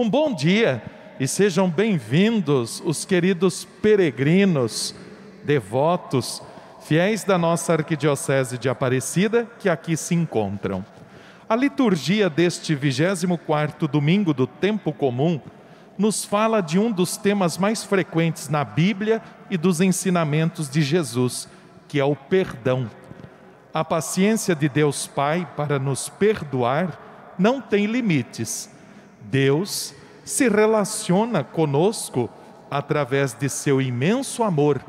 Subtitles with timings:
[0.00, 0.82] Um bom dia
[1.20, 4.94] e sejam bem-vindos os queridos peregrinos,
[5.44, 6.42] devotos,
[6.80, 10.82] fiéis da nossa Arquidiocese de Aparecida que aqui se encontram.
[11.46, 15.38] A liturgia deste 24º domingo do tempo comum
[15.98, 19.20] nos fala de um dos temas mais frequentes na Bíblia
[19.50, 21.46] e dos ensinamentos de Jesus,
[21.86, 22.90] que é o perdão.
[23.74, 26.98] A paciência de Deus Pai para nos perdoar
[27.38, 28.79] não tem limites.
[29.22, 29.94] Deus
[30.24, 32.30] se relaciona conosco
[32.70, 34.80] através de seu imenso amor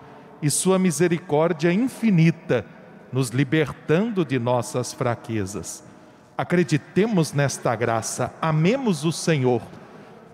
[0.41, 2.65] e sua misericórdia infinita,
[3.11, 5.83] nos libertando de nossas fraquezas.
[6.37, 9.61] Acreditemos nesta graça, amemos o Senhor,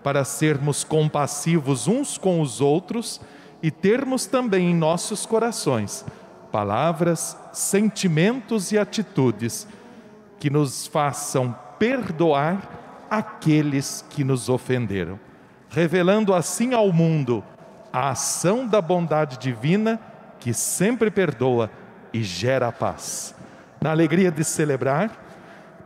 [0.02, 3.20] para sermos compassivos uns com os outros
[3.62, 6.04] e termos também em nossos corações
[6.50, 9.66] palavras, sentimentos e atitudes
[10.38, 15.18] que nos façam perdoar aqueles que nos ofenderam,
[15.68, 17.42] revelando assim ao mundo
[17.92, 20.00] a ação da bondade divina
[20.38, 21.70] que sempre perdoa
[22.12, 23.34] e gera paz.
[23.80, 25.28] Na alegria de celebrar,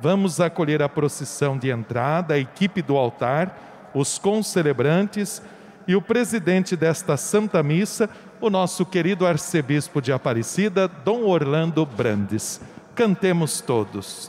[0.03, 5.41] Vamos acolher a procissão de entrada, a equipe do altar, os concelebrantes
[5.87, 12.61] e o presidente desta Santa Missa, o nosso querido arcebispo de Aparecida, Dom Orlando Brandes.
[12.97, 14.29] Cantemos todos.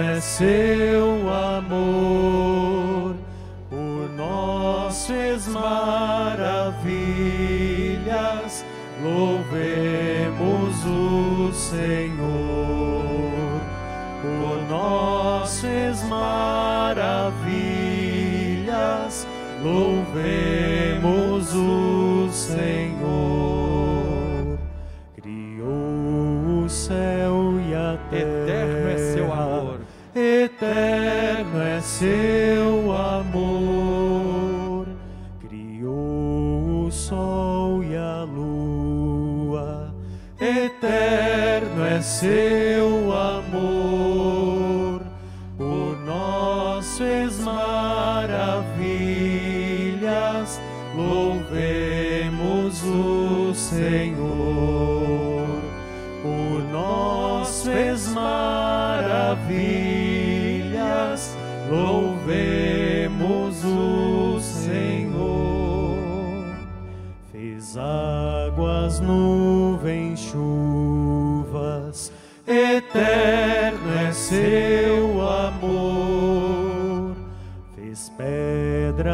[0.00, 3.14] É seu amor,
[3.70, 6.84] por nós fez maravilhas,
[9.02, 13.60] louvemos o Senhor,
[14.22, 17.78] por nós fez maravilhas
[19.62, 22.87] louvemos o Senhor.
[42.20, 42.57] Eterno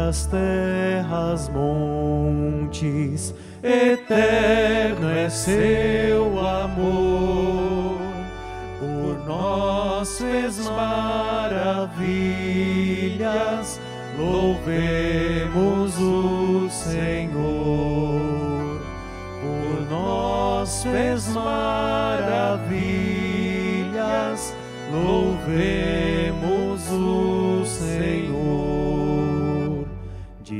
[0.04, 7.98] pedras, terras, montes, eterno é seu amor.
[8.78, 11.88] Por nós fez maravilhas,
[14.18, 17.40] louvemos o Senhor.
[19.40, 22.54] Por nós fez maravilhas,
[24.92, 25.83] louvemos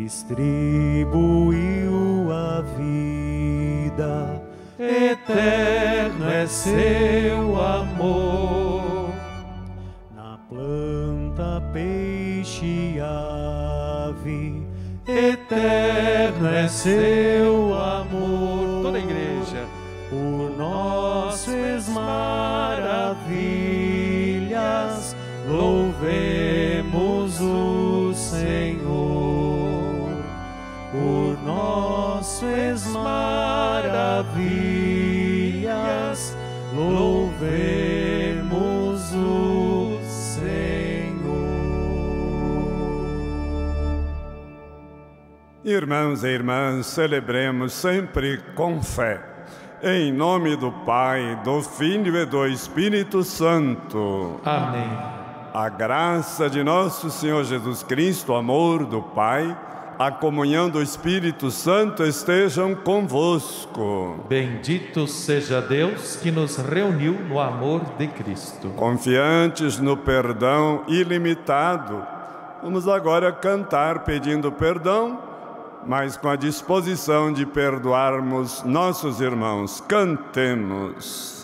[0.05, 1.97] Distribuiu
[2.31, 4.43] a vida,
[4.79, 9.09] eterno é seu amor.
[10.15, 14.67] Na planta, peixe e ave,
[15.07, 17.94] eterno é seu amor.
[34.15, 35.67] Maravilhas,
[36.75, 38.45] louvemos
[39.13, 40.45] o Senhor.
[45.65, 49.21] Irmãos e irmãs, celebremos sempre com fé.
[49.83, 54.41] Em nome do Pai, do Filho e do Espírito Santo.
[54.45, 54.89] Amém.
[55.53, 59.57] A graça de nosso Senhor Jesus Cristo, o amor do Pai,
[59.99, 64.25] a comunhão do Espírito Santo estejam convosco.
[64.29, 68.71] Bendito seja Deus que nos reuniu no amor de Cristo.
[68.71, 72.15] Confiantes no perdão ilimitado
[72.65, 75.23] Vamos agora cantar pedindo perdão,
[75.87, 79.83] mas com a disposição de perdoarmos nossos irmãos.
[79.87, 81.44] Cantemos.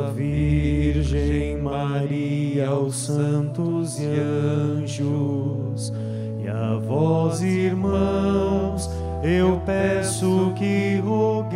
[1.11, 5.91] Virgem Maria, aos santos e anjos,
[6.41, 8.89] e a vós, irmãos,
[9.21, 11.51] eu peço que rogueis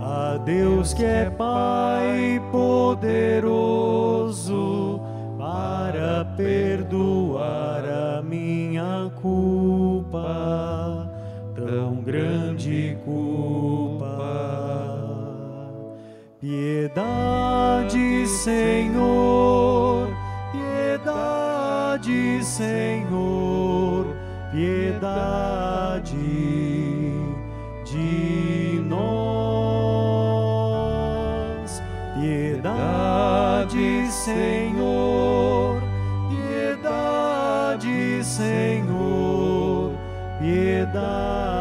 [0.00, 3.91] a Deus que é Pai poderoso
[16.94, 20.08] Piedade, Senhor,
[20.52, 24.14] piedade, Senhor,
[24.52, 26.12] piedade
[27.86, 29.32] de nós.
[32.20, 35.32] Piedade, Senhor
[38.22, 39.92] Senhor,
[40.40, 41.51] piedade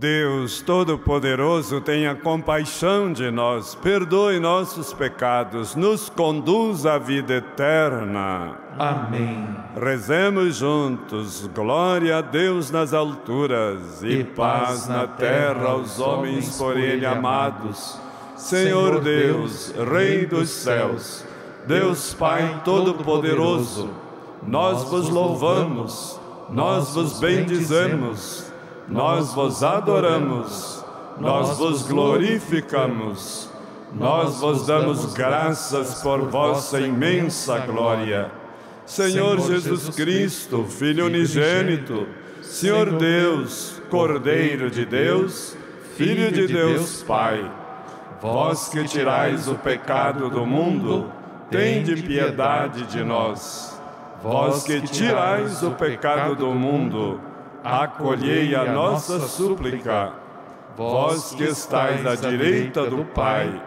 [0.00, 8.56] Deus Todo-Poderoso, tenha compaixão de nós, perdoe nossos pecados, nos conduz à vida eterna.
[8.78, 9.46] Amém.
[9.78, 16.78] Rezemos juntos, glória a Deus nas alturas e, e paz na terra aos homens por
[16.78, 18.00] Ele amados.
[18.36, 21.26] Senhor Deus, Rei dos céus,
[21.66, 23.90] Deus Pai Todo-Poderoso,
[24.46, 26.18] nós vos louvamos,
[26.48, 28.49] nós vos bendizemos,
[28.90, 30.84] nós vos adoramos,
[31.20, 33.48] nós vos glorificamos,
[33.94, 38.32] nós vos damos graças por vossa imensa glória.
[38.84, 42.08] Senhor Jesus Cristo, Filho unigênito,
[42.42, 45.56] Senhor Deus, Cordeiro de Deus,
[45.96, 47.48] Filho de Deus Pai,
[48.20, 51.12] vós que tirais o pecado do mundo,
[51.48, 53.80] tende piedade de nós.
[54.20, 57.20] Vós que tirais o pecado do mundo,
[57.64, 60.12] acolhei a nossa súplica.
[60.76, 63.60] Vós que estais à direita do Pai,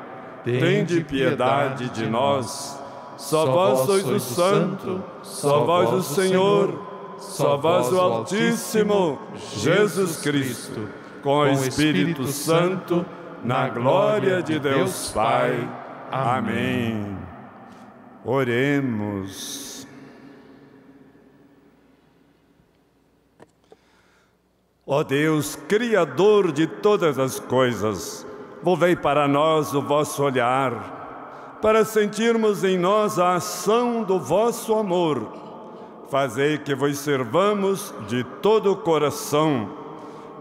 [0.44, 2.82] tende piedade de nós.
[3.18, 6.82] Só vós sois o Santo, só vós o Senhor,
[7.20, 9.20] só vós o Altíssimo,
[9.56, 10.90] Jesus Cristo,
[11.22, 13.06] com o Espírito Santo,
[13.44, 15.70] na glória de Deus Pai.
[16.12, 17.18] Amém.
[18.26, 19.73] Oremos.
[24.86, 28.26] Ó Deus, Criador de todas as coisas,
[28.62, 31.02] volvei para nós o vosso olhar
[31.62, 35.26] para sentirmos em nós a ação do vosso amor.
[36.10, 39.70] Fazei que vos servamos de todo o coração.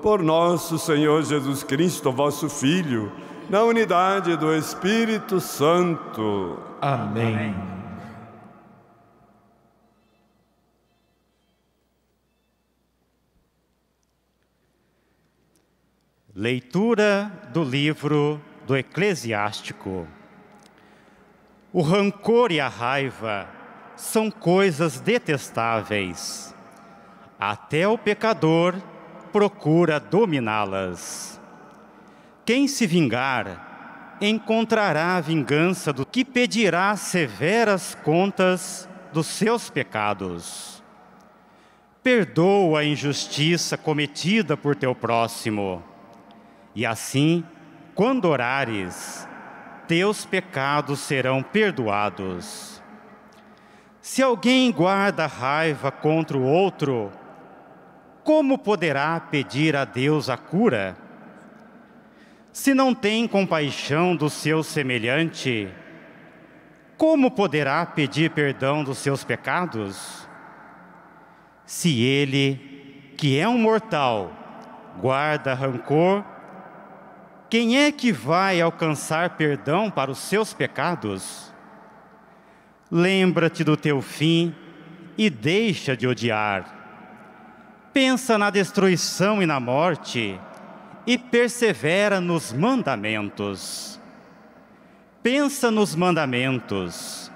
[0.02, 3.12] Por nosso Senhor Jesus Cristo, vosso Filho,
[3.48, 6.58] na unidade do Espírito Santo.
[6.80, 7.54] Amém.
[16.34, 20.08] Leitura do livro do Eclesiástico.
[21.70, 23.46] O rancor e a raiva
[23.94, 26.54] são coisas detestáveis.
[27.38, 28.74] Até o pecador
[29.30, 31.38] procura dominá-las.
[32.46, 40.82] Quem se vingar encontrará a vingança do que pedirá severas contas dos seus pecados.
[42.02, 45.91] Perdoa a injustiça cometida por teu próximo,
[46.74, 47.44] e assim,
[47.94, 49.28] quando orares,
[49.86, 52.82] teus pecados serão perdoados.
[54.00, 57.12] Se alguém guarda raiva contra o outro,
[58.24, 60.96] como poderá pedir a Deus a cura?
[62.52, 65.68] Se não tem compaixão do seu semelhante,
[66.96, 70.28] como poderá pedir perdão dos seus pecados?
[71.64, 74.32] Se ele, que é um mortal,
[75.00, 76.24] guarda rancor,
[77.52, 81.52] quem é que vai alcançar perdão para os seus pecados?
[82.90, 84.54] Lembra-te do teu fim
[85.18, 86.64] e deixa de odiar.
[87.92, 90.40] Pensa na destruição e na morte
[91.06, 94.00] e persevera nos mandamentos.
[95.22, 97.30] Pensa nos mandamentos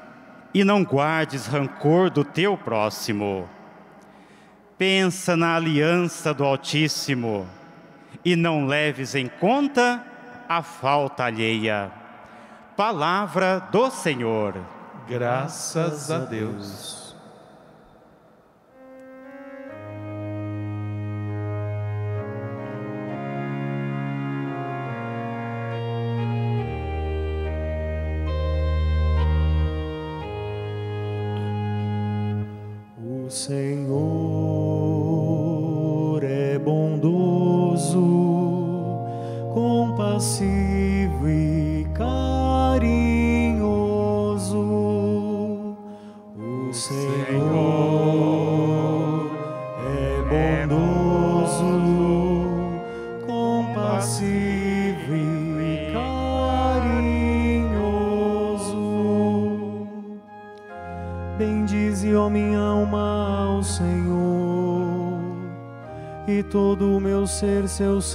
[0.55, 3.47] e não guardes rancor do teu próximo.
[4.79, 7.47] Pensa na aliança do Altíssimo
[8.27, 10.05] e não leves em conta
[10.49, 11.93] a falta alheia.
[12.77, 14.57] Palavra do Senhor.
[15.09, 17.06] Graças a Deus.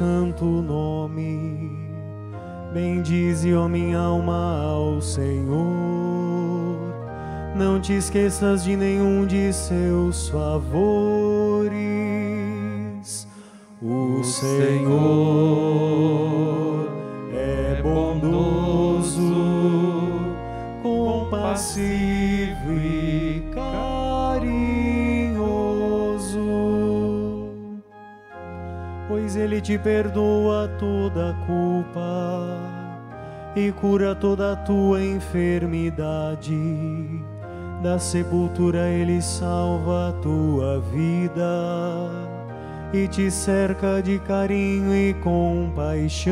[0.01, 1.69] Santo nome.
[2.73, 5.61] Bendize, ó minha alma, ao Senhor.
[7.55, 11.69] Não te esqueças de nenhum de seus favores.
[13.79, 14.89] O Senhor
[17.31, 19.21] é bondoso,
[20.81, 22.20] compassivo
[29.61, 32.57] Ele te perdoa toda culpa
[33.55, 36.57] e cura toda tua enfermidade.
[37.83, 42.09] Da sepultura Ele salva a tua vida
[42.91, 46.31] e te cerca de carinho e compaixão.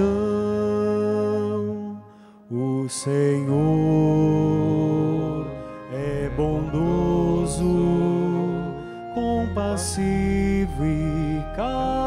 [2.50, 3.46] O Senhor
[5.94, 7.76] é bondoso,
[9.14, 11.99] compassivo e carinhoso.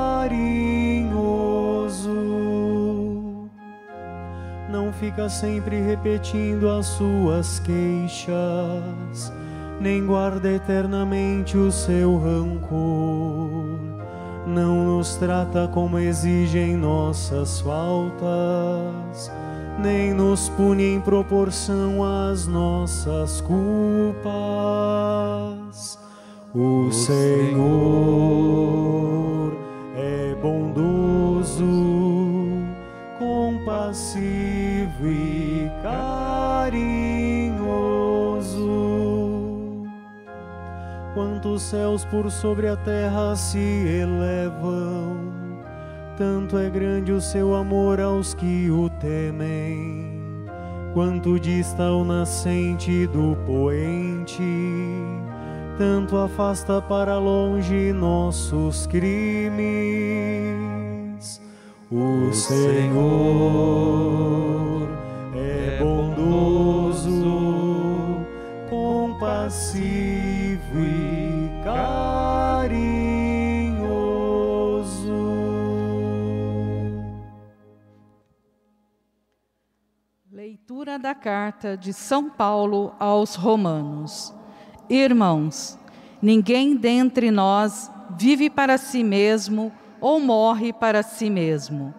[5.03, 9.33] Fica sempre repetindo as suas queixas,
[9.81, 13.81] nem guarda eternamente o seu rancor.
[14.47, 19.33] Não nos trata como exigem nossas faltas,
[19.77, 24.23] nem nos pune em proporção às nossas culpas.
[26.55, 28.23] O Senhor
[41.15, 45.31] Quantos céus por sobre a terra se elevam,
[46.17, 50.23] tanto é grande o seu amor aos que o temem.
[50.95, 54.43] Quanto dista o nascente do poente,
[55.77, 59.53] tanto afasta para longe nossos crimes.
[61.91, 63.53] O Senhor
[81.03, 84.33] da carta de São Paulo aos Romanos.
[84.89, 85.77] Irmãos,
[86.23, 91.93] ninguém dentre nós vive para si mesmo ou morre para si mesmo.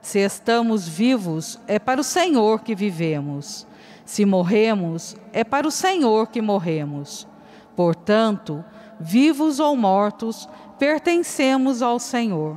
[0.00, 3.66] Se estamos vivos, é para o Senhor que vivemos.
[4.06, 7.28] Se morremos, é para o Senhor que morremos.
[7.76, 8.64] Portanto,
[8.98, 10.48] vivos ou mortos,
[10.78, 12.56] pertencemos ao Senhor.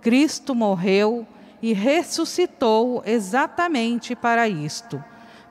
[0.00, 1.24] Cristo morreu
[1.62, 5.02] e ressuscitou exatamente para isto,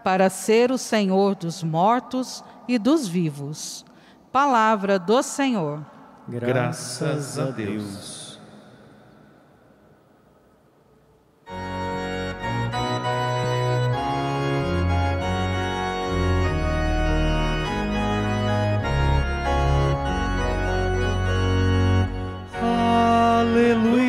[0.03, 3.85] para ser o Senhor dos mortos e dos vivos.
[4.31, 5.85] Palavra do Senhor.
[6.27, 8.21] Graças a Deus.
[23.41, 24.00] Aleluia,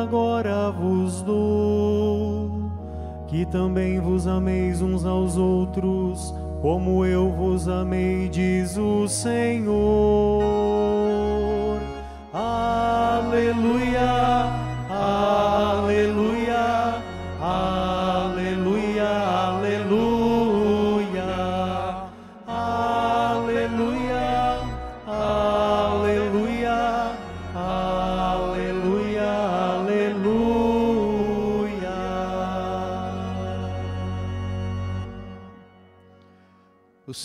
[0.00, 2.50] agora vos dou,
[3.26, 9.70] que também vos ameis uns aos outros, como eu vos amei, diz o Senhor.
[12.32, 14.08] Aleluia,
[14.88, 16.39] aleluia,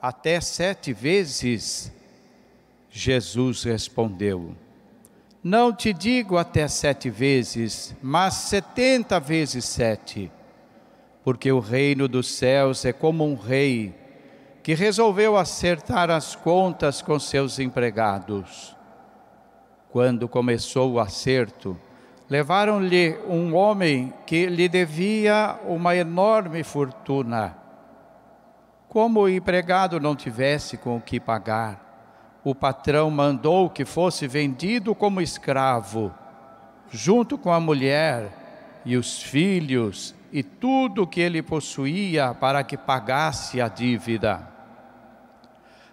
[0.00, 1.92] Até sete vezes?
[2.88, 4.54] Jesus respondeu:
[5.42, 10.30] Não te digo até sete vezes, mas setenta vezes sete.
[11.24, 13.94] Porque o reino dos céus é como um rei
[14.62, 18.76] que resolveu acertar as contas com seus empregados.
[19.90, 21.76] Quando começou o acerto,
[22.30, 27.56] levaram-lhe um homem que lhe devia uma enorme fortuna.
[28.88, 34.94] Como o empregado não tivesse com o que pagar, o patrão mandou que fosse vendido
[34.94, 36.14] como escravo,
[36.90, 42.78] junto com a mulher e os filhos e tudo o que ele possuía para que
[42.78, 44.48] pagasse a dívida.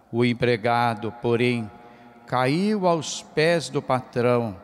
[0.10, 1.70] O empregado, porém,
[2.26, 4.56] caiu aos pés do patrão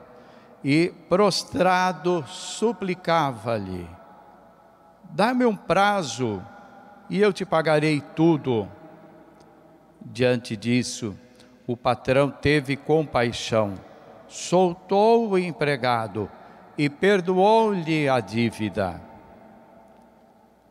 [0.63, 3.85] e, prostrado, suplicava-lhe:
[5.09, 6.41] Dá-me um prazo
[7.11, 8.69] e eu te pagarei tudo.
[9.99, 11.13] Diante disso,
[11.67, 13.73] o patrão teve compaixão,
[14.29, 16.31] soltou o empregado
[16.77, 19.01] e perdoou-lhe a dívida.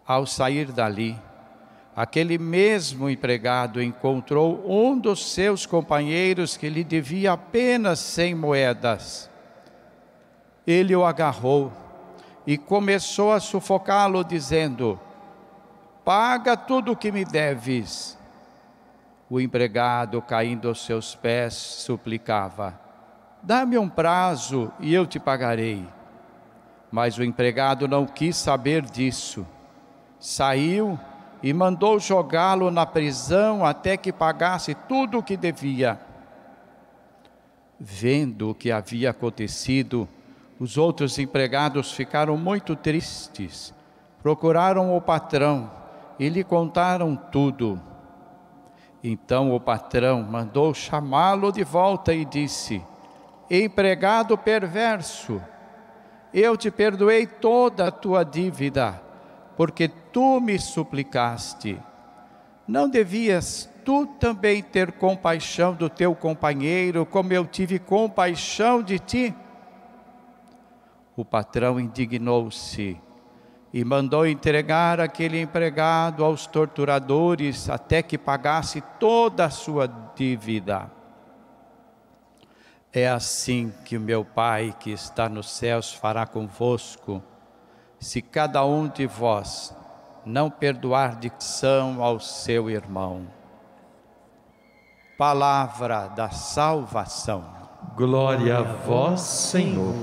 [0.07, 1.15] Ao sair dali,
[1.95, 9.29] aquele mesmo empregado encontrou um dos seus companheiros que lhe devia apenas cem moedas.
[10.67, 11.71] Ele o agarrou
[12.47, 14.99] e começou a sufocá-lo, dizendo:
[16.05, 18.19] Paga tudo o que me deves.
[19.29, 22.79] O empregado, caindo aos seus pés, suplicava:
[23.43, 25.87] Dá-me um prazo e eu te pagarei.
[26.91, 29.47] Mas o empregado não quis saber disso.
[30.19, 30.99] Saiu
[31.43, 36.01] e mandou jogá-lo na prisão até que pagasse tudo o que devia.
[37.79, 40.09] Vendo o que havia acontecido,
[40.59, 43.73] os outros empregados ficaram muito tristes.
[44.23, 45.80] Procuraram o patrão
[46.21, 47.81] e lhe contaram tudo.
[49.03, 52.85] Então o patrão mandou chamá-lo de volta e disse:
[53.51, 55.43] Empregado perverso,
[56.35, 59.01] eu te perdoei toda a tua dívida,
[59.57, 61.81] porque tu me suplicaste.
[62.69, 69.35] Não devias tu também ter compaixão do teu companheiro, como eu tive compaixão de ti?
[71.17, 73.01] O patrão indignou-se
[73.73, 80.91] e mandou entregar aquele empregado aos torturadores até que pagasse toda a sua dívida.
[82.93, 87.23] É assim que o meu Pai que está nos céus fará convosco,
[88.01, 89.75] se cada um de vós
[90.27, 93.29] não perdoar dicção ao seu irmão.
[95.17, 97.45] Palavra da salvação.
[97.95, 99.95] Glória a vós, Senhor.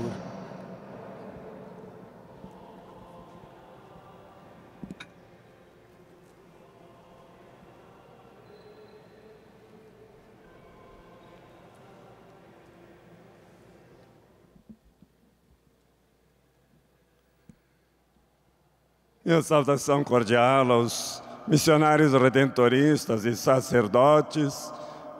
[19.28, 24.72] E a saudação cordial aos missionários redentoristas e sacerdotes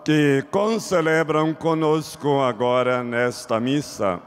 [0.02, 4.18] que concelebram conosco agora nesta missa.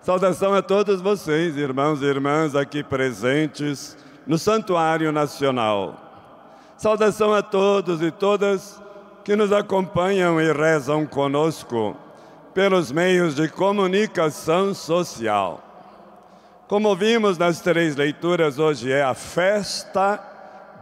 [0.00, 5.96] Saudação a todos vocês, irmãos e irmãs aqui presentes no Santuário Nacional.
[6.76, 8.80] Saudação a todos e todas
[9.24, 11.96] que nos acompanham e rezam conosco
[12.54, 15.67] pelos meios de comunicação social.
[16.68, 20.22] Como vimos nas três leituras, hoje é a festa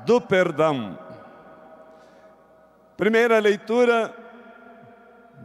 [0.04, 0.98] do perdão.
[2.96, 4.12] Primeira leitura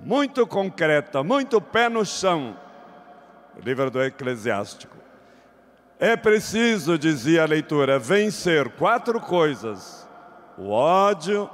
[0.04, 2.58] muito concreta, muito pé no chão.
[3.63, 4.97] livro do Eclesiástico.
[5.99, 10.10] É preciso, dizia a leitura, vencer quatro coisas:
[10.58, 11.47] o ódio,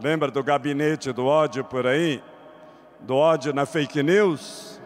[0.00, 2.22] lembra do gabinete do ódio por aí?
[3.00, 4.80] Do ódio na fake news?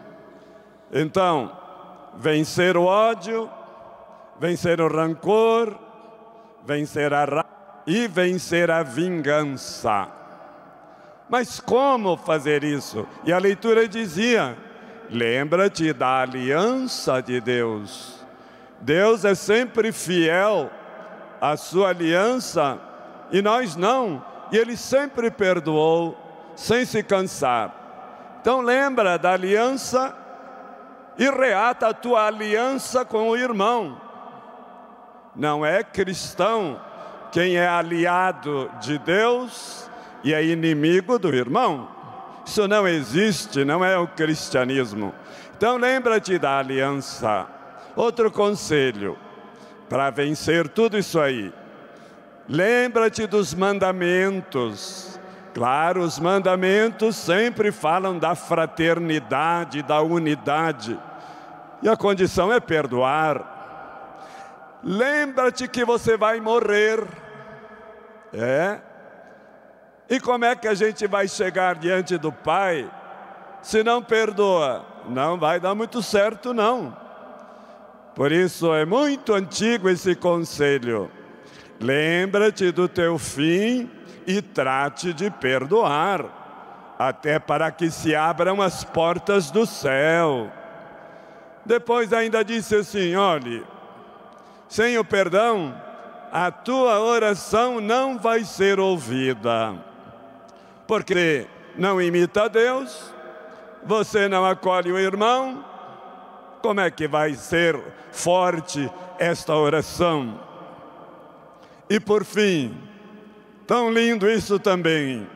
[0.91, 1.58] Então,
[2.19, 3.49] vencer o ódio,
[4.37, 5.73] vencer o rancor,
[6.65, 10.09] vencer a raiva e vencer a vingança.
[11.29, 13.07] Mas como fazer isso?
[13.23, 14.57] E a leitura dizia:
[15.09, 18.19] lembra-te da aliança de Deus.
[18.81, 20.69] Deus é sempre fiel
[21.39, 22.79] à sua aliança
[23.31, 24.23] e nós não.
[24.51, 26.17] E ele sempre perdoou
[26.55, 28.37] sem se cansar.
[28.41, 30.15] Então lembra da aliança
[31.19, 33.99] e reata a tua aliança com o irmão.
[35.35, 36.79] Não é cristão
[37.31, 39.89] quem é aliado de Deus
[40.23, 41.89] e é inimigo do irmão.
[42.45, 45.13] Isso não existe, não é o cristianismo.
[45.55, 47.45] Então lembra-te da aliança.
[47.95, 49.17] Outro conselho
[49.89, 51.53] para vencer tudo isso aí.
[52.47, 55.19] Lembra-te dos mandamentos.
[55.53, 60.97] Claro, os mandamentos sempre falam da fraternidade, da unidade.
[61.81, 63.57] E a condição é perdoar.
[64.83, 67.03] Lembra-te que você vai morrer.
[68.33, 68.79] É?
[70.09, 72.89] E como é que a gente vai chegar diante do Pai
[73.61, 74.85] se não perdoa?
[75.07, 76.95] Não vai dar muito certo, não.
[78.15, 81.09] Por isso é muito antigo esse conselho.
[81.79, 83.89] Lembra-te do teu fim
[84.27, 86.25] e trate de perdoar,
[86.99, 90.51] até para que se abram as portas do céu.
[91.69, 93.63] Depois ainda disse assim: olhe,
[94.67, 95.79] sem o perdão,
[96.31, 99.75] a tua oração não vai ser ouvida.
[100.87, 101.45] Porque
[101.77, 103.13] não imita Deus,
[103.85, 105.63] você não acolhe o irmão,
[106.59, 107.79] como é que vai ser
[108.11, 110.39] forte esta oração?
[111.87, 112.75] E por fim,
[113.67, 115.29] tão lindo isso também,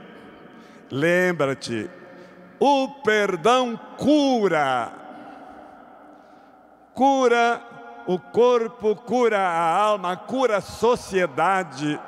[0.90, 1.88] lembra-te,
[2.60, 5.03] o perdão cura,
[6.94, 7.62] cura
[8.06, 12.00] o corpo, cura a alma, cura a sociedade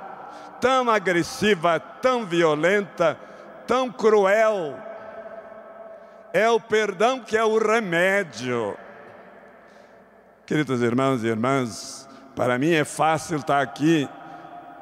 [0.60, 3.18] tão agressiva, tão violenta,
[3.66, 4.78] tão cruel.
[6.34, 8.78] É o perdão que é o remédio.
[10.46, 14.08] Queridos irmãos e irmãs, para mim é fácil estar aqui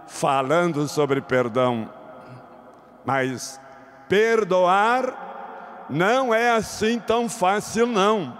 [0.07, 1.89] falando sobre perdão,
[3.05, 3.59] mas
[4.09, 8.37] perdoar não é assim tão fácil, não,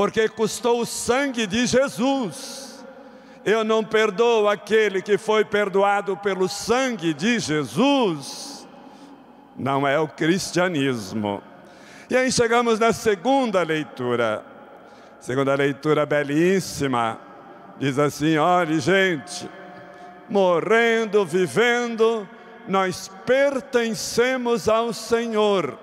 [0.00, 2.82] porque custou o sangue de Jesus.
[3.44, 8.66] Eu não perdoo aquele que foi perdoado pelo sangue de Jesus,
[9.54, 11.42] não é o cristianismo.
[12.08, 14.42] E aí chegamos na segunda leitura.
[15.20, 17.20] Segunda leitura belíssima.
[17.78, 19.50] Diz assim: olhe, gente,
[20.30, 22.26] morrendo, vivendo,
[22.66, 25.78] nós pertencemos ao Senhor.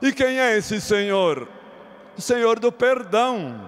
[0.00, 1.48] E quem é esse Senhor?
[2.16, 3.60] O Senhor do perdão.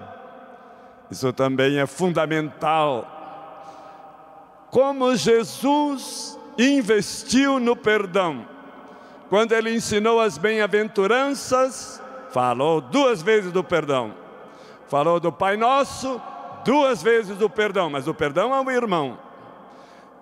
[1.09, 3.11] Isso também é fundamental.
[4.69, 8.45] Como Jesus investiu no perdão.
[9.29, 14.25] Quando ele ensinou as bem-aventuranças, falou duas vezes do perdão
[14.87, 16.21] Falou do Pai Nosso,
[16.63, 19.17] duas vezes do perdão, mas o perdão é o irmão.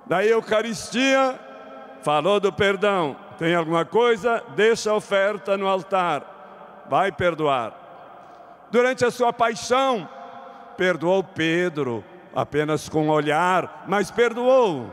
[0.06, 1.40] Da Eucaristia,
[2.02, 3.16] falou do perdão.
[3.38, 4.44] Tem alguma coisa?
[4.56, 6.84] Deixa a oferta no altar.
[6.90, 7.74] Vai perdoar.
[8.74, 10.10] Durante a sua paixão,
[10.76, 12.04] perdoou Pedro,
[12.36, 14.90] apenas com um olhar, mas perdoou.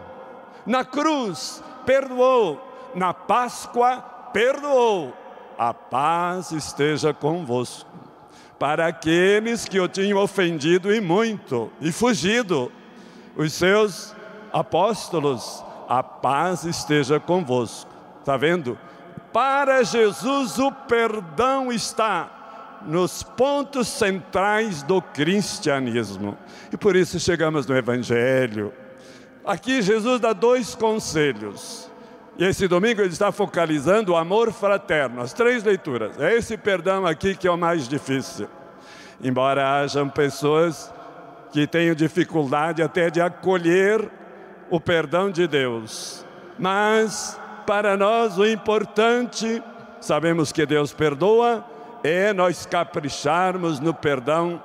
[0.66, 2.60] Na cruz, perdoou.
[2.94, 4.02] Na Páscoa,
[4.34, 5.14] perdoou.
[5.56, 7.90] A paz esteja convosco
[8.58, 12.70] para aqueles que o tinham ofendido e muito, e fugido.
[13.34, 14.14] Os seus
[14.52, 17.90] apóstolos, a paz esteja convosco.
[18.18, 18.78] Está vendo?
[19.32, 22.39] Para Jesus o perdão está
[22.86, 26.36] nos pontos centrais do cristianismo.
[26.72, 28.72] E por isso chegamos no Evangelho.
[29.44, 31.90] Aqui Jesus dá dois conselhos.
[32.38, 36.18] E esse domingo ele está focalizando o amor fraterno, as três leituras.
[36.18, 38.48] É esse perdão aqui que é o mais difícil.
[39.22, 40.92] Embora hajam pessoas
[41.52, 44.10] que tenham dificuldade até de acolher
[44.70, 46.24] o perdão de Deus.
[46.58, 49.62] Mas para nós o importante,
[50.00, 51.64] sabemos que Deus perdoa,
[52.02, 54.62] é nós capricharmos no perdão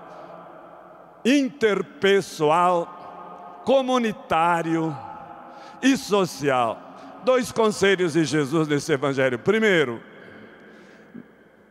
[1.24, 4.96] interpessoal, comunitário
[5.82, 6.86] e social
[7.26, 9.40] dois conselhos de Jesus nesse evangelho.
[9.40, 10.02] Primeiro,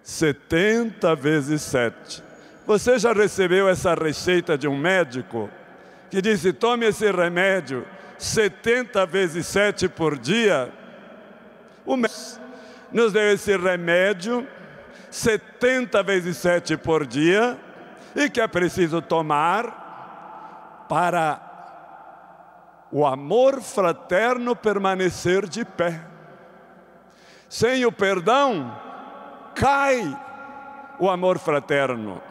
[0.03, 2.23] 70 vezes 7.
[2.67, 5.49] Você já recebeu essa receita de um médico
[6.11, 7.87] que disse: tome esse remédio
[8.19, 10.71] 70 vezes 7 por dia?
[11.87, 12.41] O médico
[12.93, 14.47] nos deu esse remédio
[15.11, 17.59] 70 vezes 7 por dia
[18.15, 21.41] e que é preciso tomar para
[22.91, 26.01] o amor fraterno permanecer de pé.
[27.49, 28.77] Sem o perdão,
[29.55, 30.17] cai
[30.99, 32.23] o amor fraterno.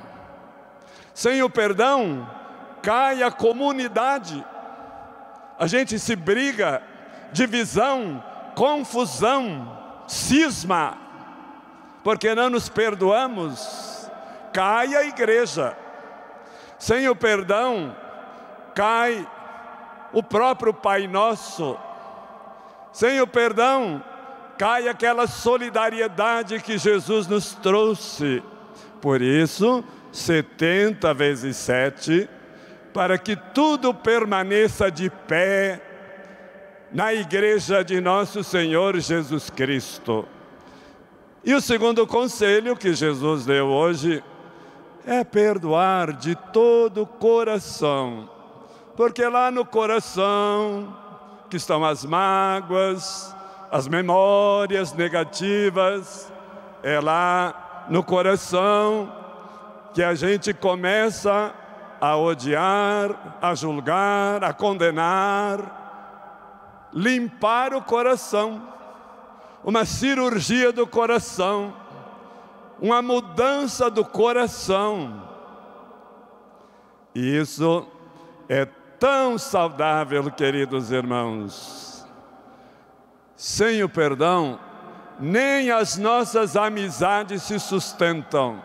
[1.13, 2.29] Sem o perdão,
[2.81, 4.43] cai a comunidade.
[5.59, 6.81] A gente se briga,
[7.31, 8.23] divisão,
[8.55, 10.97] confusão, cisma,
[12.03, 14.09] porque não nos perdoamos,
[14.51, 15.75] cai a igreja.
[16.77, 17.95] Sem o perdão,
[18.75, 19.25] cai
[20.11, 21.77] o próprio Pai Nosso.
[22.91, 24.03] Sem o perdão,
[24.57, 28.43] cai aquela solidariedade que Jesus nos trouxe.
[29.01, 32.29] Por isso, 70 vezes 7,
[32.93, 35.81] para que tudo permaneça de pé
[36.91, 40.27] na igreja de nosso Senhor Jesus Cristo.
[41.45, 44.23] E o segundo conselho que Jesus deu hoje
[45.05, 48.29] é perdoar de todo o coração,
[48.95, 50.95] porque lá no coração
[51.49, 53.35] que estão as mágoas,
[53.69, 56.31] as memórias negativas,
[56.81, 59.13] é lá no coração
[59.93, 61.53] que a gente começa
[61.99, 65.59] a odiar, a julgar, a condenar,
[66.93, 68.61] limpar o coração
[69.63, 71.73] uma cirurgia do coração,
[72.79, 75.29] uma mudança do coração.
[77.15, 77.87] E isso
[78.49, 78.65] é
[78.99, 82.05] tão saudável, queridos irmãos.
[83.35, 84.59] Sem o perdão,
[85.19, 88.61] nem as nossas amizades se sustentam.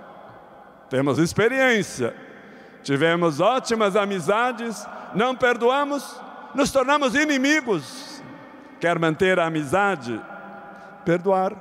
[0.88, 2.14] Temos experiência,
[2.82, 6.18] tivemos ótimas amizades, não perdoamos,
[6.54, 8.22] nos tornamos inimigos.
[8.80, 10.20] Quer manter a amizade?
[11.08, 11.56] Perdoar.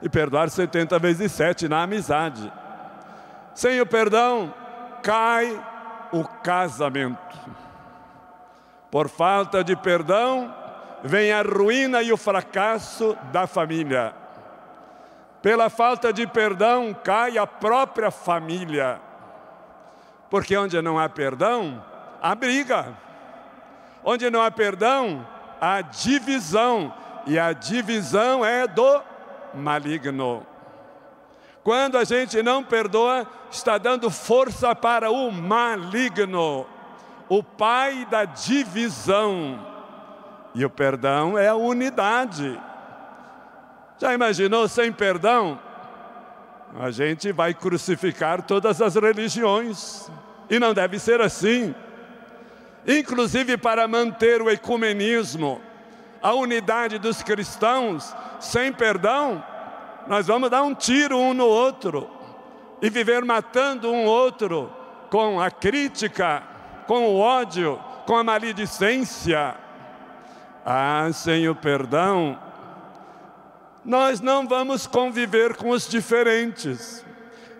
[0.00, 2.50] E perdoar 70 vezes 7 na amizade.
[3.54, 4.52] Sem o perdão,
[5.02, 5.62] cai
[6.10, 7.38] o casamento.
[8.90, 10.52] Por falta de perdão,
[11.04, 14.14] vem a ruína e o fracasso da família.
[15.42, 18.98] Pela falta de perdão, cai a própria família.
[20.30, 21.84] Porque onde não há perdão,
[22.22, 22.86] há briga.
[24.02, 25.26] Onde não há perdão,
[25.60, 29.02] há divisão e a divisão é do
[29.54, 30.46] maligno.
[31.62, 36.66] Quando a gente não perdoa, está dando força para o maligno,
[37.28, 39.64] o pai da divisão.
[40.54, 42.60] E o perdão é a unidade.
[43.98, 45.58] Já imaginou sem perdão?
[46.78, 50.10] A gente vai crucificar todas as religiões.
[50.50, 51.74] E não deve ser assim.
[52.86, 55.60] Inclusive para manter o ecumenismo
[56.22, 59.42] a unidade dos cristãos sem perdão,
[60.06, 62.08] nós vamos dar um tiro um no outro
[62.80, 64.72] e viver matando um outro
[65.10, 66.42] com a crítica,
[66.86, 69.54] com o ódio, com a maledicência.
[70.64, 72.38] Ah, sem o perdão,
[73.84, 77.04] nós não vamos conviver com os diferentes.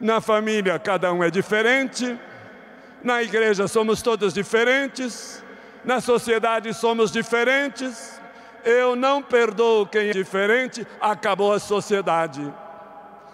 [0.01, 2.18] Na família, cada um é diferente.
[3.03, 5.44] Na igreja, somos todos diferentes.
[5.85, 8.21] Na sociedade, somos diferentes
[8.64, 12.53] eu não perdoo quem é diferente, acabou a sociedade,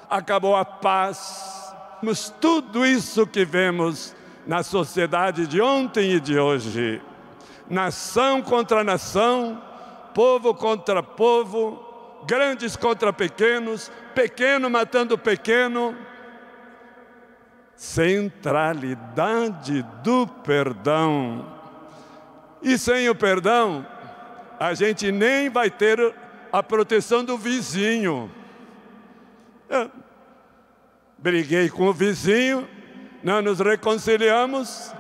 [0.08, 1.74] acabou a paz.
[2.02, 7.02] Mas tudo isso que vemos na sociedade de ontem e de hoje,
[7.68, 9.62] nação contra nação,
[10.14, 15.94] povo contra povo, grandes contra pequenos, pequeno matando pequeno,
[17.76, 21.58] centralidade do perdão.
[22.60, 23.86] E sem o perdão,
[24.58, 26.14] a gente nem vai ter
[26.52, 28.30] a proteção do vizinho.
[29.68, 29.90] Eu
[31.18, 32.66] briguei com o vizinho,
[33.22, 34.92] não nos reconciliamos,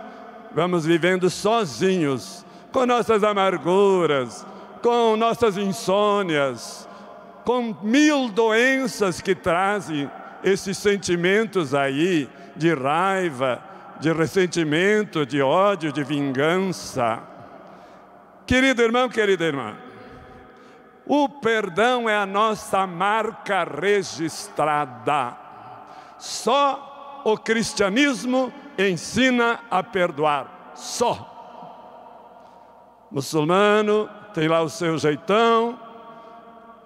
[0.52, 4.44] vamos vivendo sozinhos, com nossas amarguras,
[4.82, 6.88] com nossas insônias,
[7.44, 10.10] com mil doenças que trazem
[10.42, 13.62] esses sentimentos aí de raiva,
[14.00, 17.22] de ressentimento, de ódio, de vingança.
[18.48, 19.76] Querido irmão, querida irmã,
[21.04, 25.36] o perdão é a nossa marca registrada.
[26.18, 30.72] Só o cristianismo ensina a perdoar.
[30.74, 31.36] Só.
[33.10, 35.78] Muçulmano tem lá o seu jeitão.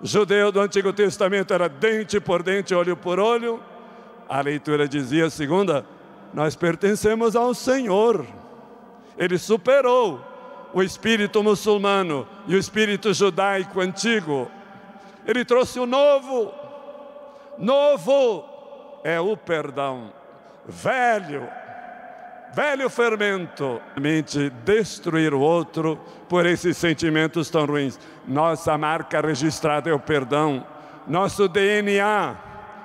[0.03, 3.63] Judeu do Antigo Testamento era dente por dente, olho por olho.
[4.29, 5.87] a leitura dizia, segunda,
[6.35, 8.27] nós pertencemos ao Senhor.
[9.17, 10.32] Ele superou
[10.73, 14.51] o espírito muçulmano e o espírito judaico antigo.
[15.27, 16.53] Ele trouxe o novo.
[17.59, 18.45] Novo
[19.05, 20.13] é o perdão.
[20.67, 21.49] Velho,
[22.55, 27.99] velho fermento, mente destruir o outro por esses sentimentos tão ruins.
[28.27, 30.67] Nossa marca registrada é o perdão.
[31.07, 32.37] Nosso DNA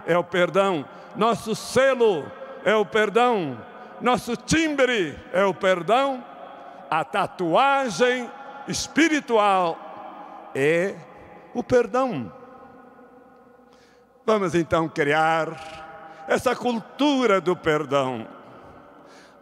[0.06, 0.86] é o perdão.
[1.16, 2.26] Nosso selo
[2.66, 3.58] é o perdão.
[4.02, 6.24] Nosso timbre é o perdão.
[6.90, 8.30] A tatuagem
[8.68, 9.78] espiritual
[10.56, 10.96] é
[11.54, 12.32] o perdão.
[14.26, 18.28] Vamos então criar essa cultura do perdão.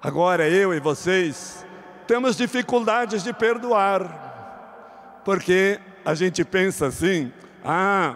[0.01, 1.65] Agora eu e vocês
[2.05, 8.15] temos dificuldades de perdoar, porque a gente pensa assim: ah,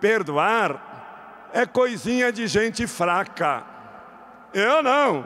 [0.00, 3.62] perdoar é coisinha de gente fraca.
[4.52, 5.24] Eu não,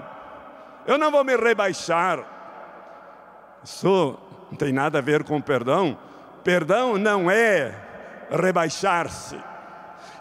[0.87, 2.36] eu não vou me rebaixar.
[3.67, 4.17] Isso
[4.49, 5.99] não tem nada a ver com perdão.
[6.45, 7.75] Perdão não é
[8.31, 9.37] rebaixar-se.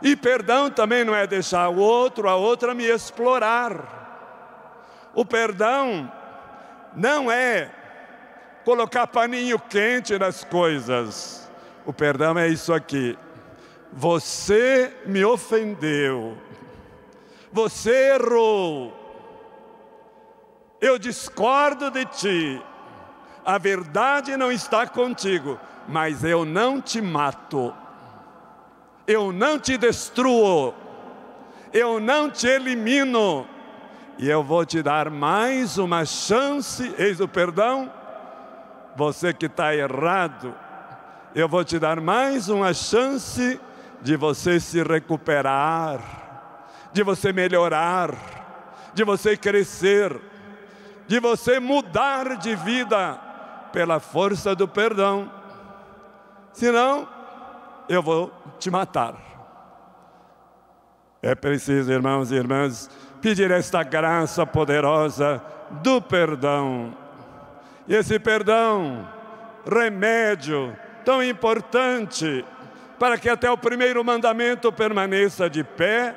[0.02, 5.12] E perdão também não é deixar o outro, a outra me explorar.
[5.14, 6.12] O perdão
[6.96, 7.70] não é
[8.66, 11.48] colocar paninho quente nas coisas.
[11.86, 13.16] O perdão é isso aqui.
[13.94, 16.36] Você me ofendeu.
[17.52, 18.92] Você errou.
[20.82, 22.62] Eu discordo de ti.
[23.46, 27.72] A verdade não está contigo, mas eu não te mato.
[29.06, 30.74] Eu não te destruo.
[31.72, 33.48] Eu não te elimino
[34.18, 37.92] e eu vou te dar mais uma chance, eis o perdão.
[38.96, 40.56] Você que está errado,
[41.36, 43.60] eu vou te dar mais uma chance
[44.02, 46.00] de você se recuperar,
[46.94, 48.14] de você melhorar,
[48.94, 50.18] de você crescer,
[51.08, 53.25] de você mudar de vida
[53.76, 55.30] pela força do perdão.
[56.54, 57.06] Senão,
[57.90, 59.16] eu vou te matar.
[61.22, 62.90] É preciso, irmãos e irmãs,
[63.22, 65.44] pedir esta graça poderosa
[65.84, 66.96] do perdão.
[67.86, 69.06] E esse perdão,
[69.70, 72.46] remédio tão importante
[72.98, 76.16] para que até o primeiro mandamento permaneça de pé.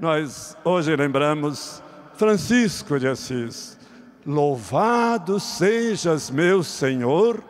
[0.00, 1.80] Nós hoje lembramos
[2.16, 3.73] Francisco de Assis.
[4.26, 7.42] Louvado sejas, meu Senhor,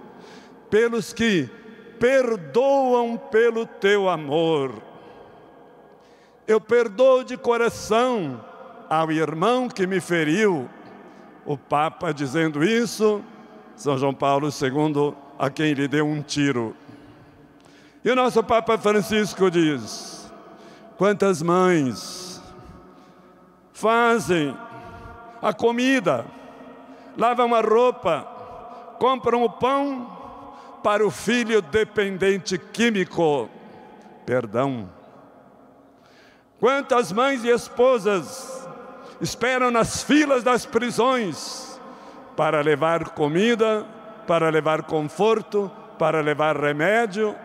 [0.69, 1.49] pelos que
[1.99, 4.83] perdoam pelo teu amor
[6.47, 8.45] eu perdoo de coração
[8.89, 10.69] ao irmão que me feriu.
[11.45, 13.23] O Papa dizendo isso,
[13.77, 16.75] São João Paulo II, a quem lhe deu um tiro.
[18.05, 20.31] E o nosso Papa Francisco diz:
[20.97, 22.43] quantas mães
[23.73, 24.57] fazem
[25.41, 26.25] a comida,
[27.16, 28.27] lavam a roupa,
[28.98, 30.11] compram o pão
[30.83, 33.48] para o filho dependente químico.
[34.27, 34.88] Perdão
[36.61, 38.66] Quantas mães e esposas
[39.20, 41.79] esperam nas filas das prisões
[42.37, 43.87] para levar comida,
[44.27, 47.37] para levar conforto, para levar remédio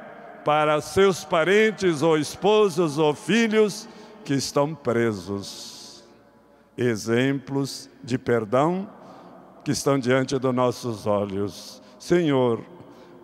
[0.45, 3.87] para seus parentes ou esposos ou filhos
[4.23, 6.03] que estão presos.
[6.77, 8.89] Exemplos de perdão
[9.63, 11.81] que estão diante dos nossos olhos.
[11.97, 12.61] Senhor,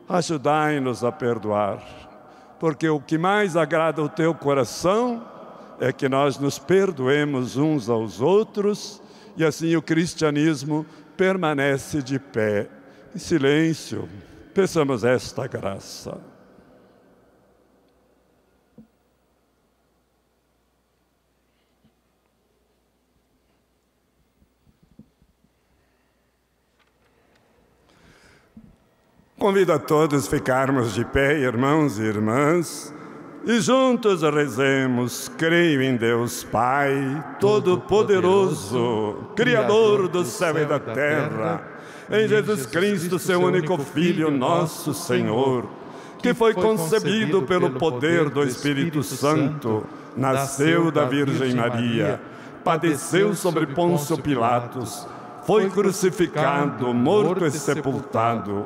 [0.08, 1.82] ajudai-nos a perdoar,
[2.60, 5.26] porque o que mais agrada o teu coração
[5.80, 9.02] é que nós nos perdoemos uns aos outros
[9.36, 10.86] e assim o cristianismo
[11.18, 12.70] permanece de pé.
[13.14, 14.08] Em silêncio,
[14.54, 16.35] peçamos esta graça.
[29.46, 32.92] Convido a todos ficarmos de pé, irmãos e irmãs.
[33.46, 41.64] E juntos rezemos, creio em Deus Pai, Todo-Poderoso, Criador do céu e da terra,
[42.10, 45.70] em Jesus Cristo, seu único Filho, nosso Senhor,
[46.24, 49.86] que foi concebido pelo poder do Espírito Santo,
[50.18, 52.20] nasceu da Virgem Maria,
[52.64, 55.08] padeceu sobre Pôncio Pilatos,
[55.44, 58.66] foi crucificado, morto e sepultado,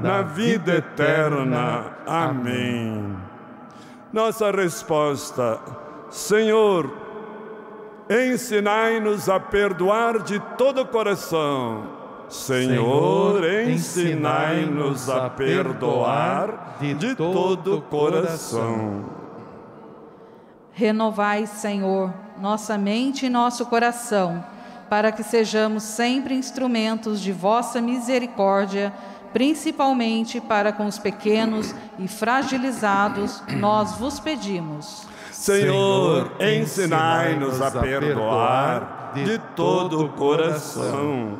[0.00, 1.84] na vida eterna.
[2.06, 3.16] Amém.
[4.12, 5.60] Nossa resposta,
[6.10, 6.90] Senhor,
[8.08, 11.94] ensinai-nos a perdoar de todo o coração.
[12.28, 19.04] Senhor, ensinai-nos a perdoar de todo o coração.
[20.72, 24.44] Renovai, Senhor, nossa mente e nosso coração,
[24.90, 28.92] para que sejamos sempre instrumentos de vossa misericórdia,
[29.34, 35.08] principalmente para com os pequenos e fragilizados, nós vos pedimos.
[35.32, 41.36] Senhor, ensinai-nos a perdoar de todo o coração.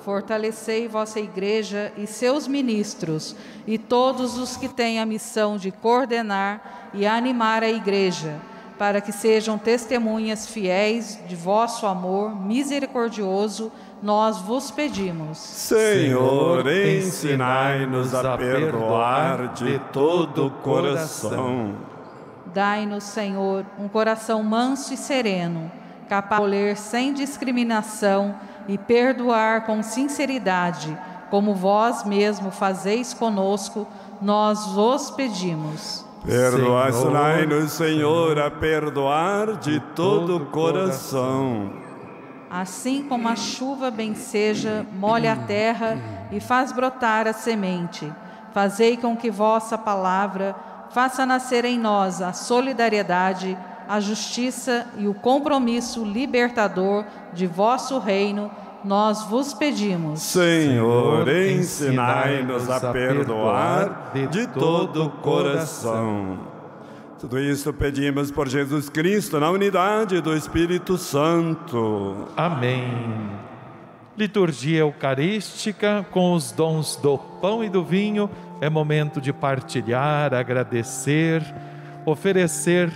[0.00, 6.90] Fortalecei vossa igreja e seus ministros e todos os que têm a missão de coordenar
[6.94, 8.40] e animar a igreja
[8.78, 13.72] para que sejam testemunhas fiéis de vosso amor misericordioso,
[14.02, 15.38] nós vos pedimos.
[15.38, 21.74] Senhor, ensinai-nos a perdoar de todo o coração.
[22.46, 25.70] Dai-nos, Senhor, um coração manso e sereno,
[26.08, 28.34] capaz de ler sem discriminação
[28.66, 30.96] e perdoar com sinceridade,
[31.30, 33.86] como vós mesmo fazeis conosco,
[34.20, 36.04] nós vos pedimos.
[36.24, 41.87] Perdoai-nos, Senhor, a perdoar de todo o coração.
[42.50, 45.98] Assim como a chuva bem seja, molha a terra
[46.32, 48.10] e faz brotar a semente,
[48.52, 50.56] fazei com que vossa palavra
[50.90, 53.56] faça nascer em nós a solidariedade,
[53.88, 58.50] a justiça e o compromisso libertador de vosso reino
[58.84, 60.20] nós vos pedimos.
[60.22, 66.38] Senhor, ensinai-nos a perdoar de todo o coração.
[67.20, 72.28] Tudo isso pedimos por Jesus Cristo, na unidade do Espírito Santo.
[72.36, 72.92] Amém.
[74.16, 81.42] Liturgia Eucarística com os dons do pão e do vinho é momento de partilhar, agradecer,
[82.06, 82.92] oferecer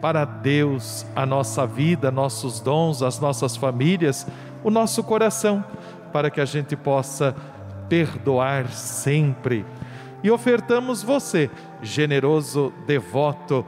[0.00, 4.26] para Deus a nossa vida, nossos dons, as nossas famílias
[4.64, 5.62] o nosso coração,
[6.10, 7.36] para que a gente possa
[7.88, 9.64] perdoar sempre.
[10.22, 11.50] E ofertamos você,
[11.84, 13.64] generoso devoto,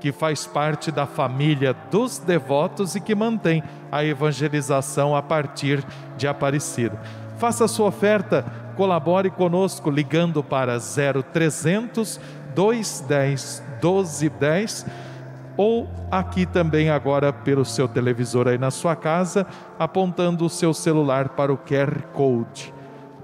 [0.00, 5.84] que faz parte da família dos devotos e que mantém a evangelização a partir
[6.16, 7.00] de Aparecida.
[7.38, 8.44] Faça sua oferta,
[8.76, 12.20] colabore conosco ligando para 0300
[12.54, 14.86] 210 1210
[15.56, 19.46] ou aqui também agora pelo seu televisor aí na sua casa,
[19.78, 22.72] apontando o seu celular para o QR Code.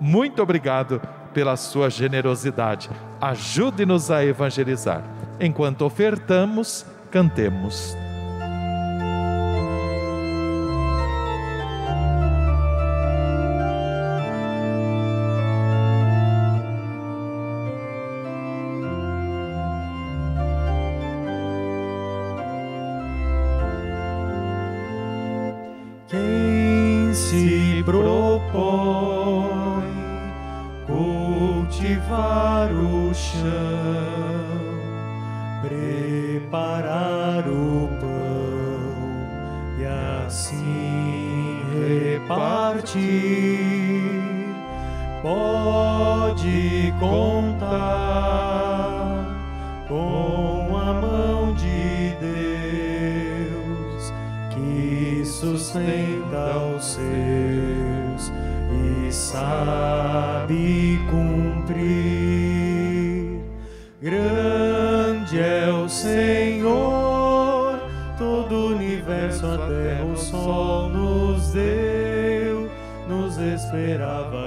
[0.00, 1.00] Muito obrigado
[1.32, 2.90] pela sua generosidade.
[3.20, 5.02] Ajude-nos a evangelizar.
[5.40, 7.96] Enquanto ofertamos, cantemos.
[55.68, 58.32] sustenta os seus
[58.72, 61.78] e sabe cumprir.
[64.00, 67.78] Grande é o Senhor,
[68.16, 72.70] todo o universo, a terra, o sol nos deu,
[73.06, 74.37] nos esperava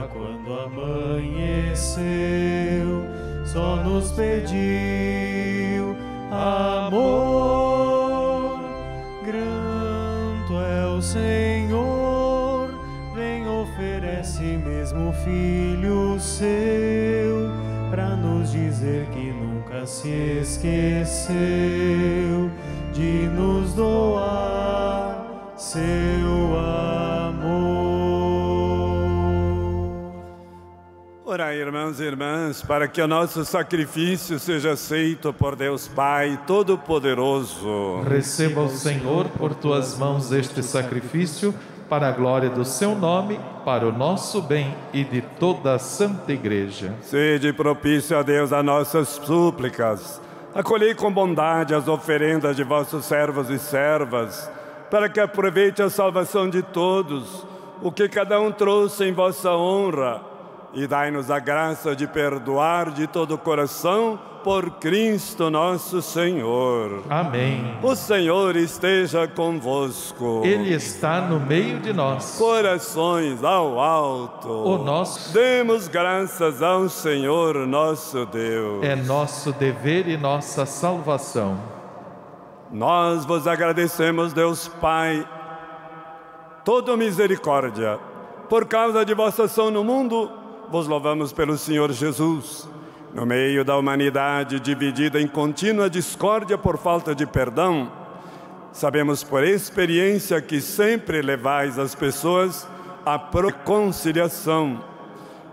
[32.72, 38.02] para que o nosso sacrifício seja aceito por Deus Pai Todo-Poderoso.
[38.08, 41.54] Receba o Senhor por tuas mãos este sacrifício,
[41.89, 46.32] para a glória do seu nome, para o nosso bem e de toda a Santa
[46.32, 46.94] Igreja.
[47.02, 50.22] Sede propício a Deus a nossas súplicas.
[50.54, 54.52] Acolhei com bondade as oferendas de vossos servos e servas
[54.89, 57.47] para que aproveite a salvação de todos,
[57.82, 60.22] o que cada um trouxe em vossa honra,
[60.74, 67.04] e dai-nos a graça de perdoar de todo o coração por Cristo nosso Senhor.
[67.10, 67.78] Amém.
[67.82, 70.42] O Senhor esteja convosco.
[70.44, 72.38] Ele está no meio de nós.
[72.38, 74.50] Corações ao alto.
[74.50, 78.84] O nosso Demos graças ao Senhor nosso Deus.
[78.84, 81.58] é nosso dever e nossa salvação.
[82.72, 85.28] Nós vos agradecemos, Deus Pai,
[86.64, 88.00] toda misericórdia.
[88.50, 90.30] Por causa de vossa ação no mundo,
[90.70, 92.68] vos louvamos pelo Senhor Jesus.
[93.14, 97.91] No meio da humanidade dividida em contínua discórdia por falta de perdão,
[98.72, 102.66] sabemos por experiência que sempre levais as pessoas
[103.05, 104.82] à reconciliação.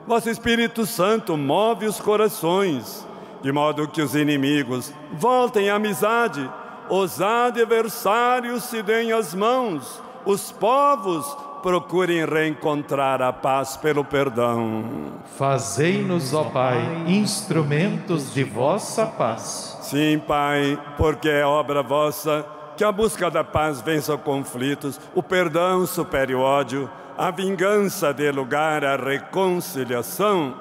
[0.06, 3.04] Vosso Espírito Santo move os corações,
[3.42, 6.48] de modo que os inimigos voltem à amizade,
[6.88, 11.26] os adversários se deem as mãos, os povos
[11.68, 15.12] procurem reencontrar a paz pelo perdão.
[15.36, 19.76] Fazei-nos, ó Pai, instrumentos de vossa paz.
[19.82, 22.42] Sim, Pai, porque é obra vossa
[22.74, 28.30] que a busca da paz vença conflitos, o perdão supere o ódio, a vingança dê
[28.30, 30.54] lugar à reconciliação.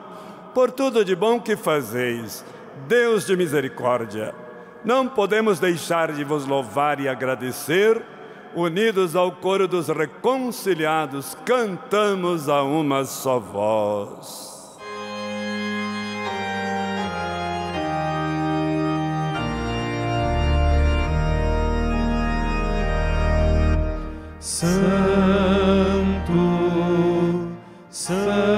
[0.54, 2.44] Por tudo de bom que fazeis,
[2.86, 4.36] Deus de misericórdia,
[4.84, 8.17] não podemos deixar de vos louvar e agradecer.
[8.56, 14.48] Unidos ao coro dos reconciliados, cantamos a uma só voz.
[24.40, 24.74] Santo,
[27.90, 28.57] Santo,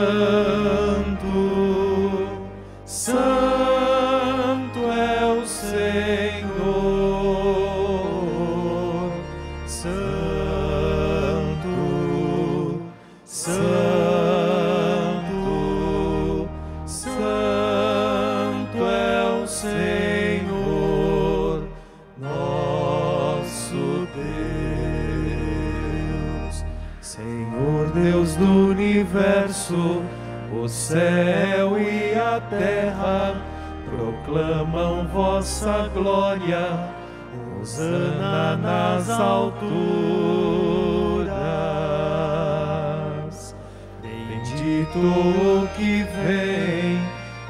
[30.89, 33.35] céu e a terra
[33.85, 36.89] proclamam vossa glória.
[37.61, 39.59] Hosana nas alturas.
[44.01, 46.99] Bendito o que vem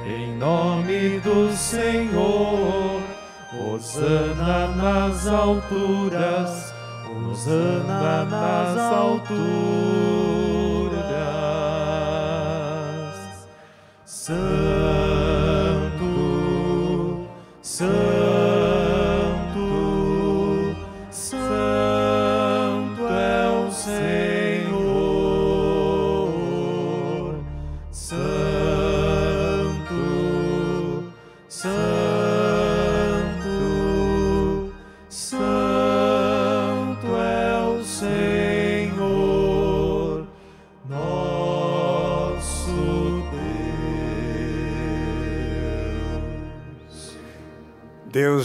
[0.05, 3.01] em nome do Senhor.
[3.53, 6.73] Hosana nas alturas.
[7.07, 10.38] Hosana nas alturas.
[14.29, 16.05] Santo,
[17.63, 18.28] Santo,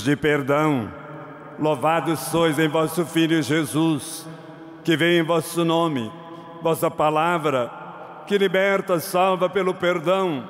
[0.05, 0.92] de perdão,
[1.59, 4.28] louvado sois em vosso Filho Jesus,
[4.84, 6.12] que vem em vosso nome,
[6.62, 7.70] vossa palavra,
[8.26, 10.46] que liberta, salva pelo perdão.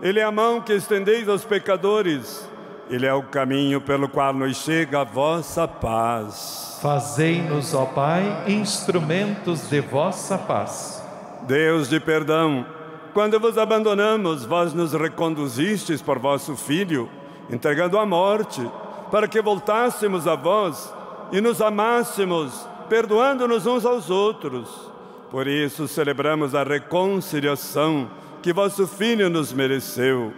[0.00, 2.50] Ele é a mão que estendeis aos pecadores,
[2.88, 6.78] ele é o caminho pelo qual nos chega a vossa paz.
[6.80, 11.04] Fazei-nos, ó Pai, instrumentos de vossa paz.
[11.42, 12.64] Deus de perdão,
[13.12, 17.10] quando vos abandonamos, vós nos reconduzistes por vosso Filho,
[17.50, 18.60] entregando à morte,
[19.10, 20.92] para que voltássemos a vós
[21.32, 24.68] e nos amássemos, perdoando-nos uns aos outros.
[25.30, 28.10] Por isso celebramos a reconciliação
[28.42, 30.32] que vosso Filho nos mereceu.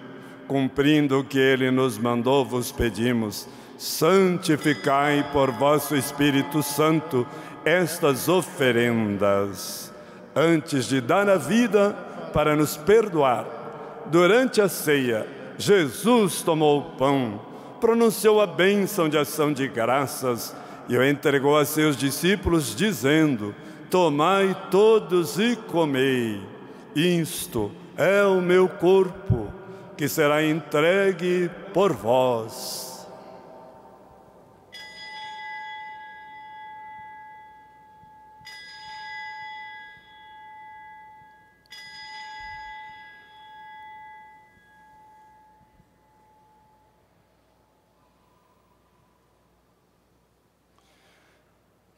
[0.46, 3.48] Cumprindo o que ele nos mandou, vos pedimos:
[3.78, 7.26] santificai por vosso Espírito Santo
[7.64, 9.92] estas oferendas,
[10.34, 11.96] antes de dar a vida
[12.32, 13.46] para nos perdoar.
[14.06, 15.26] Durante a ceia,
[15.62, 17.40] Jesus tomou o pão,
[17.80, 20.56] pronunciou a bênção de ação de graças
[20.88, 23.54] e o entregou a seus discípulos, dizendo:
[23.88, 26.40] Tomai todos e comei.
[26.96, 29.52] Isto é o meu corpo,
[29.96, 32.91] que será entregue por vós.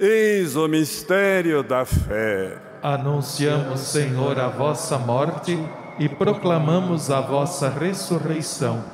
[0.00, 2.56] Eis o mistério da fé.
[2.80, 5.58] Anunciamos, Senhor, a vossa morte
[5.98, 8.84] e proclamamos a vossa ressurreição.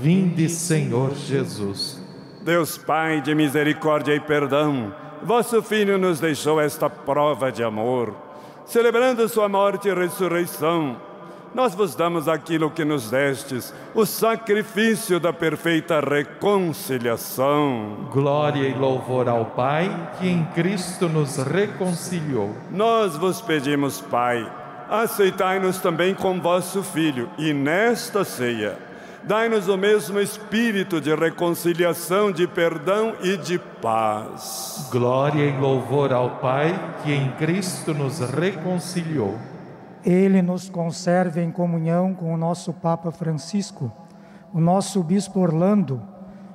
[0.00, 2.00] Vinde, Senhor Jesus.
[2.42, 4.94] Deus Pai de misericórdia e perdão,
[5.24, 8.14] vosso Filho nos deixou esta prova de amor.
[8.64, 10.96] Celebrando sua morte e ressurreição,
[11.54, 18.08] nós vos damos aquilo que nos destes, o sacrifício da perfeita reconciliação.
[18.10, 22.56] Glória e louvor ao Pai, que em Cristo nos reconciliou.
[22.70, 24.50] Nós vos pedimos, Pai,
[24.88, 28.78] aceitai-nos também com vosso Filho, e nesta ceia,
[29.22, 34.88] dai-nos o mesmo espírito de reconciliação, de perdão e de paz.
[34.90, 39.51] Glória e louvor ao Pai, que em Cristo nos reconciliou.
[40.04, 43.92] Ele nos conserve em comunhão com o nosso Papa Francisco,
[44.52, 46.02] o nosso Bispo Orlando,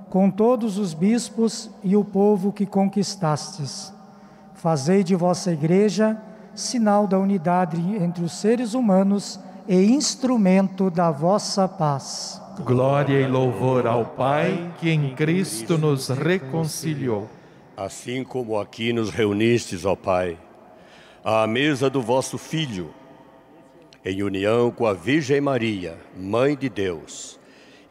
[0.10, 3.94] com todos os bispos e o povo que conquistastes.
[4.54, 6.22] Fazei de vossa Igreja
[6.58, 12.42] sinal da unidade entre os seres humanos e instrumento da vossa paz.
[12.66, 17.30] Glória e louvor ao Pai, que em Cristo nos reconciliou.
[17.76, 20.38] Assim como aqui nos reunistes, ó Pai,
[21.24, 22.90] à mesa do vosso Filho,
[24.08, 27.38] em união com a Virgem Maria, Mãe de Deus,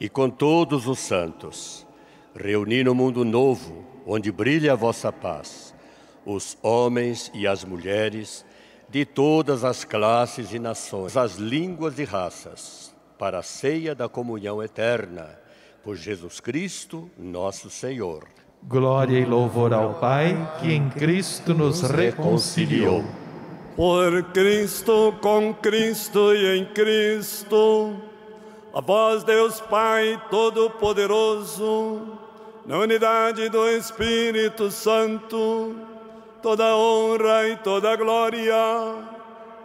[0.00, 1.86] e com todos os santos,
[2.34, 5.74] reuni no mundo novo, onde brilha a vossa paz,
[6.24, 8.46] os homens e as mulheres
[8.88, 14.62] de todas as classes e nações, as línguas e raças, para a ceia da comunhão
[14.62, 15.38] eterna,
[15.84, 18.24] por Jesus Cristo, nosso Senhor.
[18.62, 23.04] Glória e louvor ao Pai, que em Cristo nos reconciliou
[23.76, 27.94] por Cristo, com Cristo e em Cristo,
[28.72, 32.00] a vós, Deus Pai Todo-Poderoso,
[32.64, 35.76] na unidade do Espírito Santo,
[36.40, 38.54] toda honra e toda glória,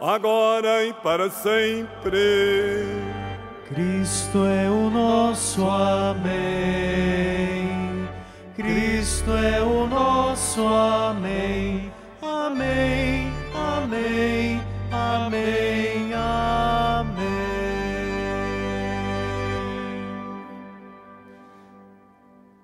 [0.02, 2.86] agora e para sempre.
[3.70, 6.50] Cristo é o nosso Amém.
[8.58, 11.90] Cristo é o nosso Amém.
[12.22, 13.11] Amém.
[13.92, 17.20] Amém, amém, amém.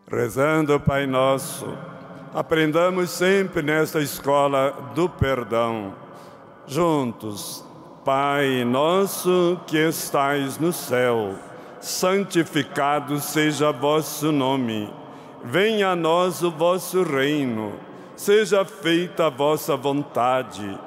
[0.10, 1.68] Rezando, Pai Nosso,
[2.34, 5.94] aprendamos sempre nesta escola do perdão.
[6.66, 7.62] Juntos,
[8.06, 11.36] Pai nosso que estais no céu,
[11.82, 14.90] santificado seja vosso nome.
[15.44, 17.74] Venha a nós o vosso reino.
[18.16, 20.87] Seja feita a vossa vontade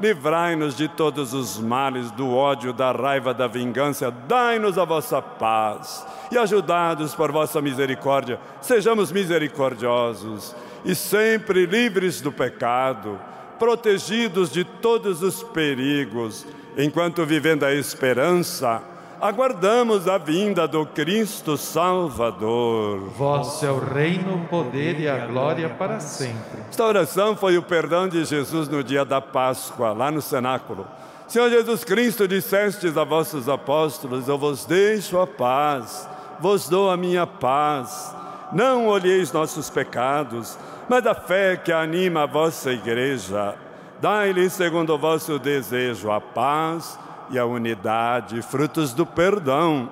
[0.00, 4.10] Livrai-nos de todos os males, do ódio, da raiva, da vingança.
[4.10, 12.32] Dai-nos a vossa paz e ajudados por vossa misericórdia, sejamos misericordiosos e sempre livres do
[12.32, 13.20] pecado,
[13.58, 18.82] protegidos de todos os perigos, enquanto vivendo a esperança,
[19.22, 23.08] aguardamos a vinda do Cristo Salvador.
[23.16, 26.60] Vosso é o reino, o poder e a glória para sempre.
[26.68, 30.86] Esta oração foi o perdão de Jesus no dia da Páscoa, lá no cenáculo.
[31.26, 36.06] Senhor Jesus Cristo, dissestes a vossos apóstolos: Eu vos deixo a paz
[36.42, 38.14] vos dou a minha paz.
[38.52, 40.58] Não olheis nossos pecados,
[40.88, 43.54] mas a fé que anima a vossa igreja.
[44.00, 46.98] Dai-lhe, segundo o vosso desejo, a paz
[47.30, 49.88] e a unidade, frutos do perdão.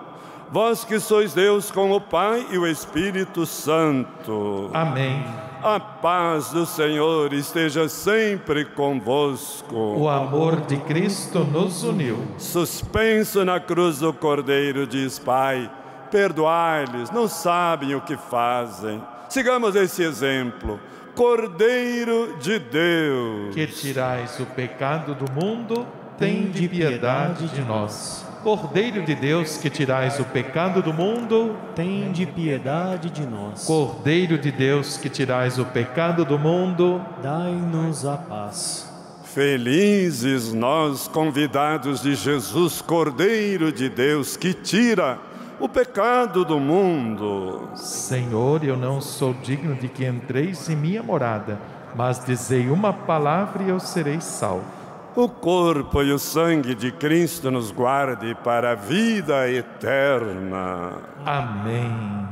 [0.50, 4.70] Vós que sois Deus com o Pai e o Espírito Santo.
[4.72, 5.24] Amém.
[5.62, 9.76] A paz do Senhor esteja sempre convosco.
[9.76, 12.18] O amor de Cristo nos uniu.
[12.38, 15.70] Suspenso na cruz do Cordeiro, diz Pai
[16.10, 19.00] perdoai-lhes, não sabem o que fazem.
[19.28, 20.80] Sigamos esse exemplo.
[21.14, 25.86] Cordeiro de Deus, que tirais o pecado do mundo,
[26.20, 28.26] tende piedade de nós.
[28.42, 33.64] Cordeiro de Deus, que tirais o pecado do mundo, tende piedade de nós.
[33.64, 38.86] Cordeiro de Deus, que tirais o pecado do mundo, dai-nos a paz.
[39.24, 45.18] Felizes nós, convidados de Jesus, Cordeiro de Deus, que tira
[45.58, 47.70] o pecado do mundo.
[47.76, 51.58] Senhor, eu não sou digno de que entreis em minha morada,
[51.94, 54.79] mas dizei uma palavra e eu serei salvo.
[55.16, 60.98] O corpo e o sangue de Cristo nos guarde para a vida eterna.
[61.26, 62.28] Amém.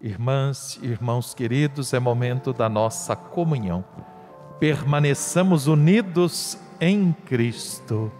[0.00, 3.84] Irmãs e irmãos queridos, é momento da nossa comunhão.
[4.58, 8.10] Permaneçamos unidos em Cristo.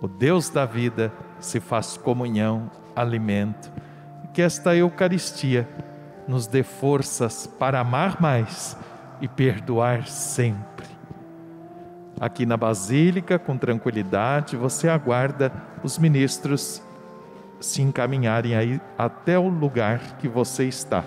[0.00, 3.72] O Deus da vida se faz comunhão, alimento.
[4.32, 5.68] Que esta Eucaristia
[6.28, 8.76] nos dê forças para amar mais
[9.20, 10.75] e perdoar sempre.
[12.18, 15.52] Aqui na Basílica, com tranquilidade, você aguarda
[15.82, 16.82] os ministros
[17.60, 21.04] se encaminharem aí até o lugar que você está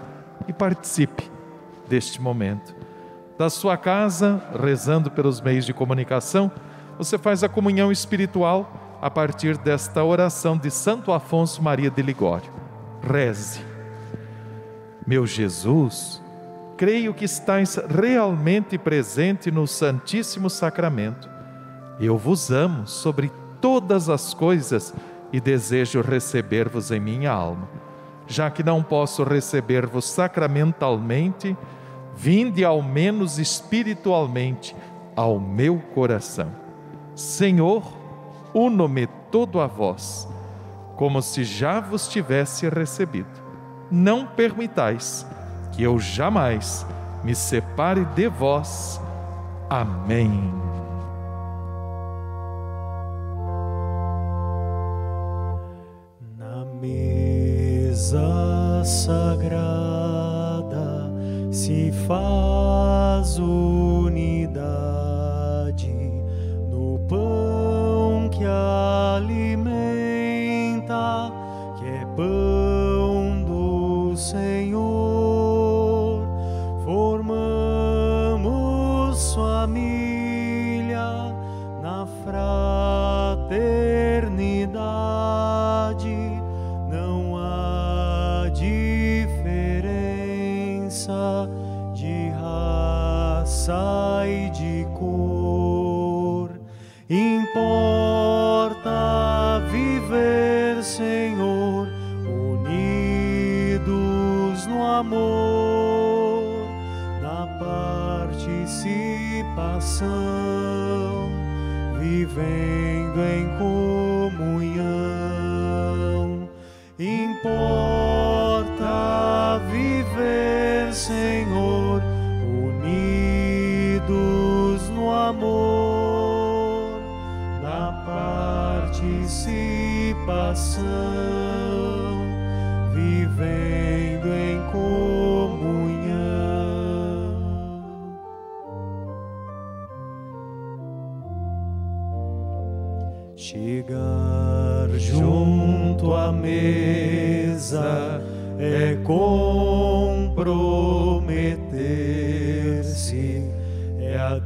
[0.48, 1.30] e participe
[1.88, 2.76] deste momento.
[3.38, 6.52] Da sua casa, rezando pelos meios de comunicação,
[6.98, 12.52] você faz a comunhão espiritual a partir desta oração de Santo Afonso Maria de Ligório.
[13.02, 13.62] Reze.
[15.08, 16.22] Meu Jesus,
[16.80, 21.30] creio que estáis realmente presente no Santíssimo Sacramento.
[22.00, 24.94] Eu vos amo sobre todas as coisas
[25.34, 27.68] e desejo receber-vos em minha alma.
[28.28, 31.58] Já que não posso receber-vos sacramentalmente,
[32.16, 34.74] vinde ao menos espiritualmente
[35.18, 36.50] ao meu coração.
[37.14, 37.84] Senhor,
[38.54, 40.30] uno-me todo a vós,
[40.96, 43.28] como se já vos tivesse recebido.
[43.92, 45.28] Não permitais
[45.72, 46.86] que eu jamais
[47.24, 49.00] me separe de vós.
[49.70, 50.52] Amém.
[56.38, 59.50] Na mesa sagrada
[61.52, 64.39] se faz unidade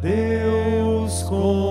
[0.03, 1.62] Deus converter-se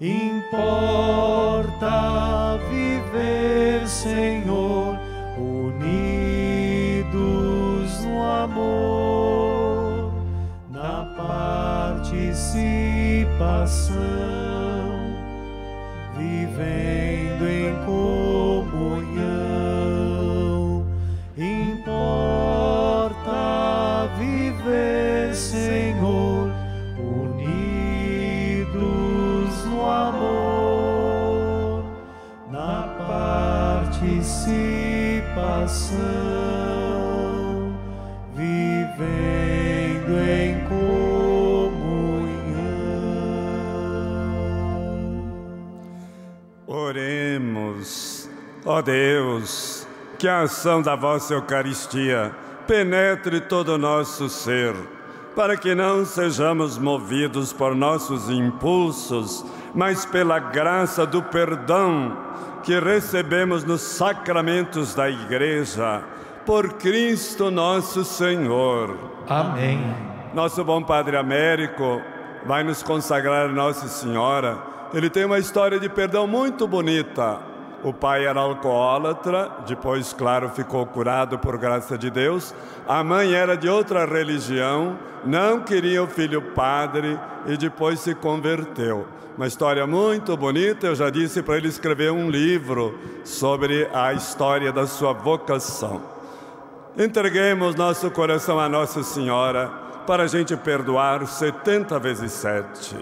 [0.00, 0.35] in
[48.86, 49.84] Deus,
[50.16, 52.30] que a ação da vossa Eucaristia
[52.68, 54.74] penetre todo o nosso ser,
[55.34, 62.16] para que não sejamos movidos por nossos impulsos, mas pela graça do perdão
[62.62, 66.04] que recebemos nos sacramentos da Igreja,
[66.46, 68.96] por Cristo nosso Senhor.
[69.28, 69.82] Amém.
[70.32, 72.00] Nosso bom Padre Américo
[72.44, 74.58] vai nos consagrar Nossa Senhora.
[74.94, 77.55] Ele tem uma história de perdão muito bonita.
[77.84, 82.54] O pai era alcoólatra, depois, claro, ficou curado por graça de Deus.
[82.88, 89.06] A mãe era de outra religião, não queria o filho padre e depois se converteu.
[89.36, 94.72] Uma história muito bonita, eu já disse para ele escrever um livro sobre a história
[94.72, 96.00] da sua vocação.
[96.96, 99.68] Entreguemos nosso coração a Nossa Senhora
[100.06, 102.96] para a gente perdoar 70 vezes sete.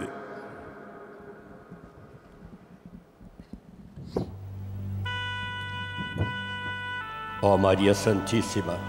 [7.47, 8.81] Ó Maria Santíssima,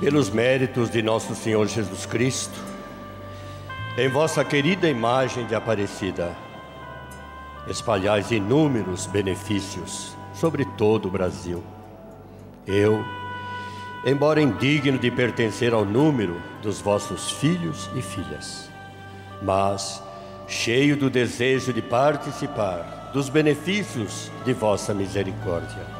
[0.00, 2.58] pelos méritos de nosso Senhor Jesus Cristo,
[3.98, 6.34] em vossa querida imagem de Aparecida,
[7.68, 11.62] espalhais inúmeros benefícios sobre todo o Brasil.
[12.66, 13.04] Eu,
[14.06, 18.70] embora indigno de pertencer ao número dos vossos filhos e filhas,
[19.42, 20.02] mas
[20.48, 25.99] cheio do desejo de participar dos benefícios de vossa misericórdia,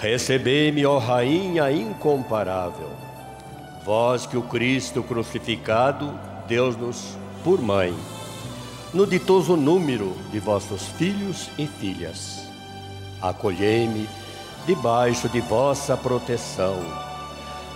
[0.00, 2.90] Recebei-me, ó Rainha incomparável,
[3.84, 6.12] vós que o Cristo crucificado
[6.46, 7.94] deu-nos por mãe,
[8.92, 12.44] no ditoso número de vossos filhos e filhas.
[13.22, 14.08] Acolhei-me
[14.66, 16.76] debaixo de vossa proteção.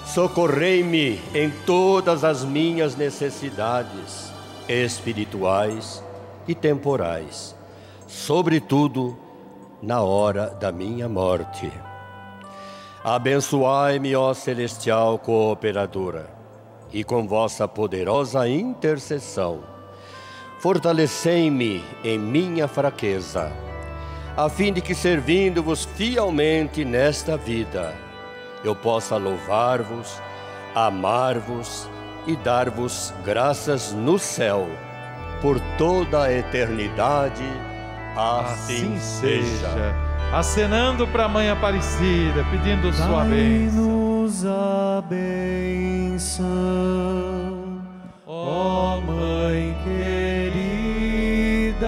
[0.04, 4.32] Socorrei-me em todas as minhas necessidades
[4.68, 6.02] espirituais
[6.46, 7.54] e temporais,
[8.06, 9.16] sobretudo
[9.82, 11.70] na hora da minha morte.
[13.10, 16.26] Abençoai-me, ó celestial cooperadora,
[16.92, 19.60] e com vossa poderosa intercessão,
[20.58, 23.50] fortalecei-me em minha fraqueza,
[24.36, 27.94] a fim de que, servindo-vos fielmente nesta vida,
[28.62, 30.20] eu possa louvar-vos,
[30.74, 31.88] amar-vos
[32.26, 34.68] e dar-vos graças no céu,
[35.40, 37.44] por toda a eternidade.
[38.14, 39.70] Assim, assim seja.
[39.70, 43.88] seja acenando para a Mãe Aparecida, pedindo sua bênção.
[43.88, 46.44] Dai-nos a bênção,
[48.26, 51.78] ó Mãe querida,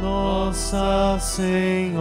[0.00, 2.00] Nossa Senhora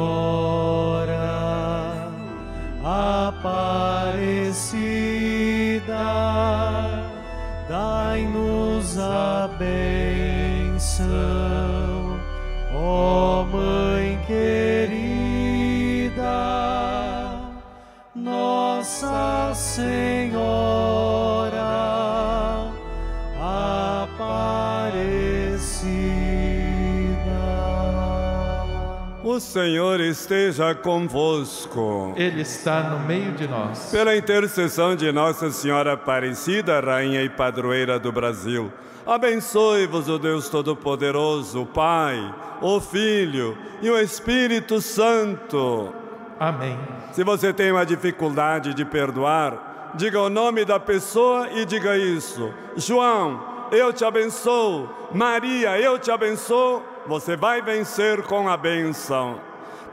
[2.85, 4.63] Aparecida,
[7.67, 11.05] dai-nos a bênção,
[12.73, 14.02] ó Mãe
[16.03, 16.23] querida,
[18.15, 20.43] Nossa Senhora
[23.39, 24.73] Aparecida.
[29.23, 32.13] O Senhor esteja convosco.
[32.15, 33.89] Ele está no meio de nós.
[33.91, 38.71] Pela intercessão de Nossa Senhora Aparecida, Rainha e Padroeira do Brasil,
[39.05, 45.93] abençoe-vos o Deus Todo-Poderoso, o Pai, o Filho e o Espírito Santo.
[46.39, 46.77] Amém.
[47.11, 52.53] Se você tem uma dificuldade de perdoar, diga o nome da pessoa e diga isso.
[52.75, 53.41] João,
[53.71, 54.89] eu te abençoo.
[55.13, 56.81] Maria, eu te abençoo.
[57.05, 59.39] Você vai vencer com a benção.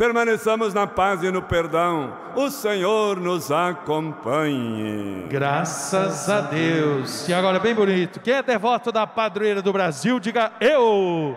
[0.01, 2.15] Permaneçamos na paz e no perdão.
[2.35, 5.27] O Senhor nos acompanhe.
[5.29, 7.29] Graças a Deus.
[7.29, 8.19] E agora, bem bonito.
[8.19, 11.37] Quem é devoto da padroeira do Brasil, diga eu.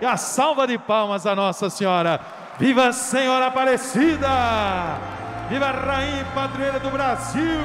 [0.00, 2.18] E a salva de palmas a Nossa Senhora.
[2.58, 4.96] Viva Senhora Aparecida!
[5.50, 7.60] Viva a Rainha Padroeira do Brasil!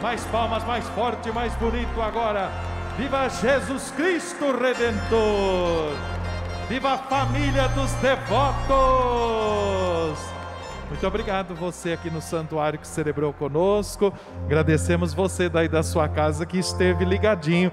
[0.00, 2.50] Mais palmas, mais forte, mais bonito agora.
[2.96, 6.15] Viva Jesus Cristo Redentor!
[6.68, 8.66] Viva a família dos devotos!
[10.88, 14.12] Muito obrigado você aqui no santuário que celebrou conosco.
[14.46, 17.70] Agradecemos você daí da sua casa que esteve ligadinho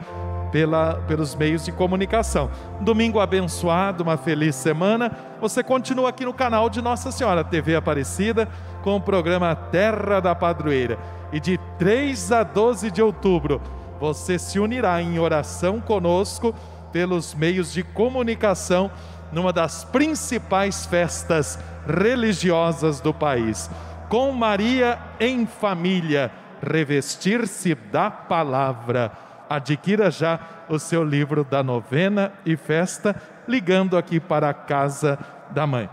[0.51, 2.51] pela, pelos meios de comunicação.
[2.81, 5.11] Domingo abençoado, uma feliz semana.
[5.41, 8.47] Você continua aqui no canal de Nossa Senhora TV Aparecida
[8.83, 10.99] com o programa Terra da Padroeira.
[11.31, 13.59] E de 3 a 12 de outubro,
[13.99, 16.53] você se unirá em oração conosco
[16.93, 18.89] pelos meios de comunicação
[19.31, 23.69] numa das principais festas religiosas do país.
[24.07, 26.31] Com Maria em família,
[26.61, 29.11] revestir-se da palavra.
[29.49, 30.39] Adquira já
[30.69, 33.15] o seu livro da novena e festa,
[33.47, 35.17] ligando aqui para a casa
[35.49, 35.89] da mãe.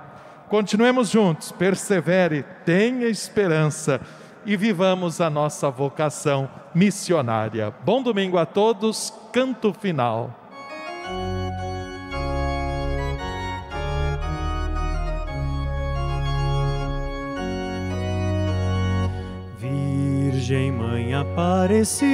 [0.49, 4.01] Continuemos juntos, persevere, tenha esperança
[4.45, 7.73] e vivamos a nossa vocação missionária.
[7.85, 10.50] Bom domingo a todos, canto final.
[20.51, 22.11] Virgem Mãe Aparecida,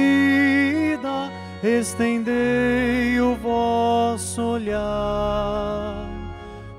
[1.63, 6.07] estendei o vosso olhar.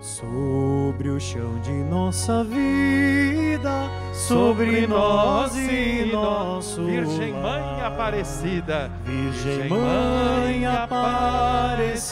[0.01, 10.65] Sobre o chão de nossa vida, sobre nós e nosso Virgem Mãe Aparecida, Virgem Mãe
[10.65, 12.07] Aparecida,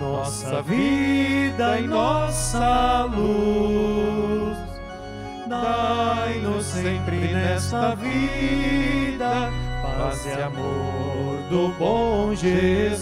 [0.00, 4.39] nossa vida e nossa luz.
[5.50, 9.50] Dai-nos sempre nesta vida
[9.82, 13.00] paz e amor do bom Jesus.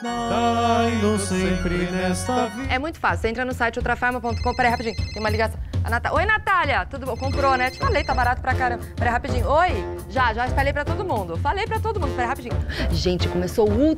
[0.00, 2.72] Dai-nos sempre nesta vida.
[2.72, 3.22] É muito fácil.
[3.22, 4.54] Você entra no site ultrafarma.com.
[4.54, 4.94] Peraí, rapidinho.
[4.94, 5.58] Tem uma ligação.
[5.82, 6.14] A Nata...
[6.14, 6.86] Oi, Natália.
[6.86, 7.16] Tudo bom?
[7.16, 7.70] Comprou, né?
[7.70, 8.84] Te falei, tá barato pra caramba.
[8.96, 9.48] Peraí, rapidinho.
[9.48, 9.72] Oi.
[10.08, 11.36] Já, já espalhei pra todo mundo.
[11.38, 12.12] Falei pra todo mundo.
[12.14, 12.56] Peraí, rapidinho.
[12.90, 13.72] Gente, começou o